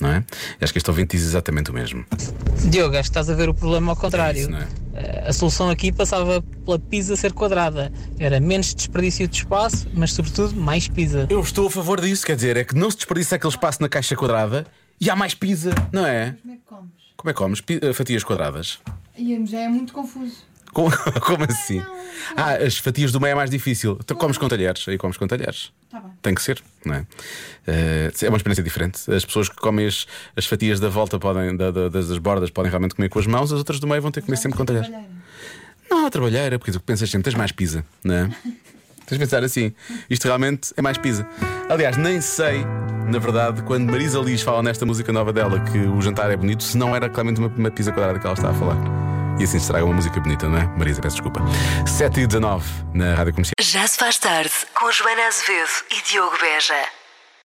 Não 0.00 0.10
é? 0.10 0.24
Acho 0.60 0.72
que 0.72 0.78
este 0.78 0.90
ouvinte 0.90 1.16
diz 1.16 1.24
exatamente 1.24 1.70
o 1.70 1.74
mesmo. 1.74 2.04
Diogo, 2.68 2.94
acho 2.96 3.02
que 3.04 3.10
estás 3.10 3.30
a 3.30 3.34
ver 3.34 3.48
o 3.48 3.54
problema 3.54 3.92
ao 3.92 3.96
contrário. 3.96 4.40
Isso, 4.40 4.50
não 4.50 4.58
é? 4.58 4.66
Eh, 4.94 5.24
A 5.28 5.32
solução 5.32 5.70
aqui 5.70 5.92
passava 5.92 6.42
pela 6.64 6.78
pizza 6.80 7.14
ser 7.14 7.32
quadrada. 7.32 7.92
Era 8.18 8.40
menos 8.40 8.74
desperdício 8.74 9.28
de 9.28 9.36
espaço, 9.36 9.86
mas 9.94 10.12
sobretudo 10.12 10.52
mais 10.56 10.88
pizza. 10.88 11.28
Eu 11.30 11.40
estou 11.40 11.68
a 11.68 11.70
favor 11.70 12.00
disso, 12.00 12.26
quer 12.26 12.34
dizer, 12.34 12.56
é 12.56 12.64
que 12.64 12.74
não 12.74 12.90
se 12.90 12.96
desperdiça 12.96 13.36
aquele 13.36 13.52
espaço 13.52 13.80
na 13.80 13.88
caixa 13.88 14.16
quadrada 14.16 14.66
e 15.04 15.10
há 15.10 15.16
mais 15.16 15.34
pizza, 15.34 15.70
não 15.92 16.06
é? 16.06 16.34
Como 16.42 16.52
é 16.52 16.56
que 16.56 16.62
comes? 16.64 16.90
Como 17.16 17.30
é 17.30 17.32
que 17.32 17.38
comes? 17.38 17.60
Pi- 17.60 17.80
eh, 17.82 17.92
Fatias 17.92 18.24
quadradas? 18.24 18.78
E 19.16 19.44
já 19.46 19.60
é 19.60 19.68
muito 19.68 19.92
confuso. 19.92 20.36
Como, 20.72 20.90
como 21.24 21.44
assim? 21.44 21.80
Ah, 22.36 22.54
as 22.54 22.78
fatias 22.78 23.12
do 23.12 23.20
meio 23.20 23.32
é 23.32 23.34
mais 23.34 23.48
difícil. 23.50 23.96
Tu 24.04 24.14
comes 24.16 24.36
com 24.36 24.48
talheres, 24.48 24.86
aí 24.88 24.98
comes 24.98 25.16
com 25.16 25.26
talheres. 25.26 25.70
Tá 25.88 26.00
bem. 26.00 26.10
Tem 26.20 26.34
que 26.34 26.42
ser, 26.42 26.60
não 26.84 26.94
é? 26.96 27.06
Eh, 27.66 28.10
é 28.22 28.28
uma 28.28 28.36
experiência 28.36 28.62
diferente. 28.64 29.08
As 29.12 29.24
pessoas 29.24 29.48
que 29.48 29.54
comem 29.56 29.86
as, 29.86 30.06
as 30.36 30.46
fatias 30.46 30.80
da 30.80 30.88
volta 30.88 31.18
podem, 31.18 31.56
da- 31.56 31.70
da- 31.70 31.88
das, 31.88 32.08
das 32.08 32.18
bordas 32.18 32.50
podem 32.50 32.70
realmente 32.70 32.94
comer 32.96 33.08
com 33.08 33.18
as 33.20 33.26
mãos, 33.26 33.52
as 33.52 33.58
outras 33.58 33.78
do 33.78 33.86
meio 33.86 34.02
vão 34.02 34.10
ter 34.10 34.20
que 34.20 34.26
comer 34.26 34.36
sempre 34.38 34.58
com 34.58 34.64
talheres. 34.64 34.90
Não 35.88 36.04
há 36.06 36.10
trabalheira, 36.10 36.58
porque 36.58 36.72
tu 36.72 36.80
pensas 36.80 37.08
sempre, 37.08 37.24
tens 37.30 37.36
mais 37.38 37.52
pizza, 37.52 37.84
não 38.02 38.14
é? 38.14 38.30
Tens 39.06 39.18
de 39.18 39.24
pensar 39.24 39.44
assim, 39.44 39.72
isto 40.08 40.24
realmente 40.24 40.72
é 40.76 40.82
mais 40.82 40.96
pizza. 40.96 41.26
Aliás, 41.68 41.96
nem 41.96 42.20
sei, 42.20 42.64
na 43.06 43.18
verdade, 43.18 43.62
quando 43.62 43.90
Marisa 43.90 44.18
Liz 44.18 44.42
fala 44.42 44.62
nesta 44.62 44.86
música 44.86 45.12
nova 45.12 45.32
dela 45.32 45.60
que 45.60 45.78
o 45.78 46.00
jantar 46.00 46.30
é 46.30 46.36
bonito, 46.36 46.62
se 46.62 46.76
não 46.76 46.94
era 46.96 47.08
claramente 47.08 47.38
uma, 47.38 47.48
uma 47.48 47.70
pizza 47.70 47.92
quadrada 47.92 48.18
que 48.18 48.26
ela 48.26 48.34
está 48.34 48.50
a 48.50 48.54
falar. 48.54 48.76
E 49.38 49.44
assim 49.44 49.58
se 49.58 49.64
estraga 49.64 49.84
uma 49.84 49.94
música 49.94 50.20
bonita, 50.20 50.48
não 50.48 50.58
é? 50.58 50.66
Marisa, 50.76 51.02
peço 51.02 51.16
desculpa. 51.16 51.40
7 51.86 52.20
e 52.20 52.26
19 52.26 52.64
na 52.94 53.14
rádio 53.14 53.32
comercial. 53.34 53.54
Já 53.60 53.86
se 53.86 53.98
faz 53.98 54.16
tarde 54.18 54.52
com 54.74 54.90
Joana 54.92 55.26
Azevedo 55.26 55.70
e 55.90 56.08
Diogo 56.08 56.36
Beja. 56.40 57.03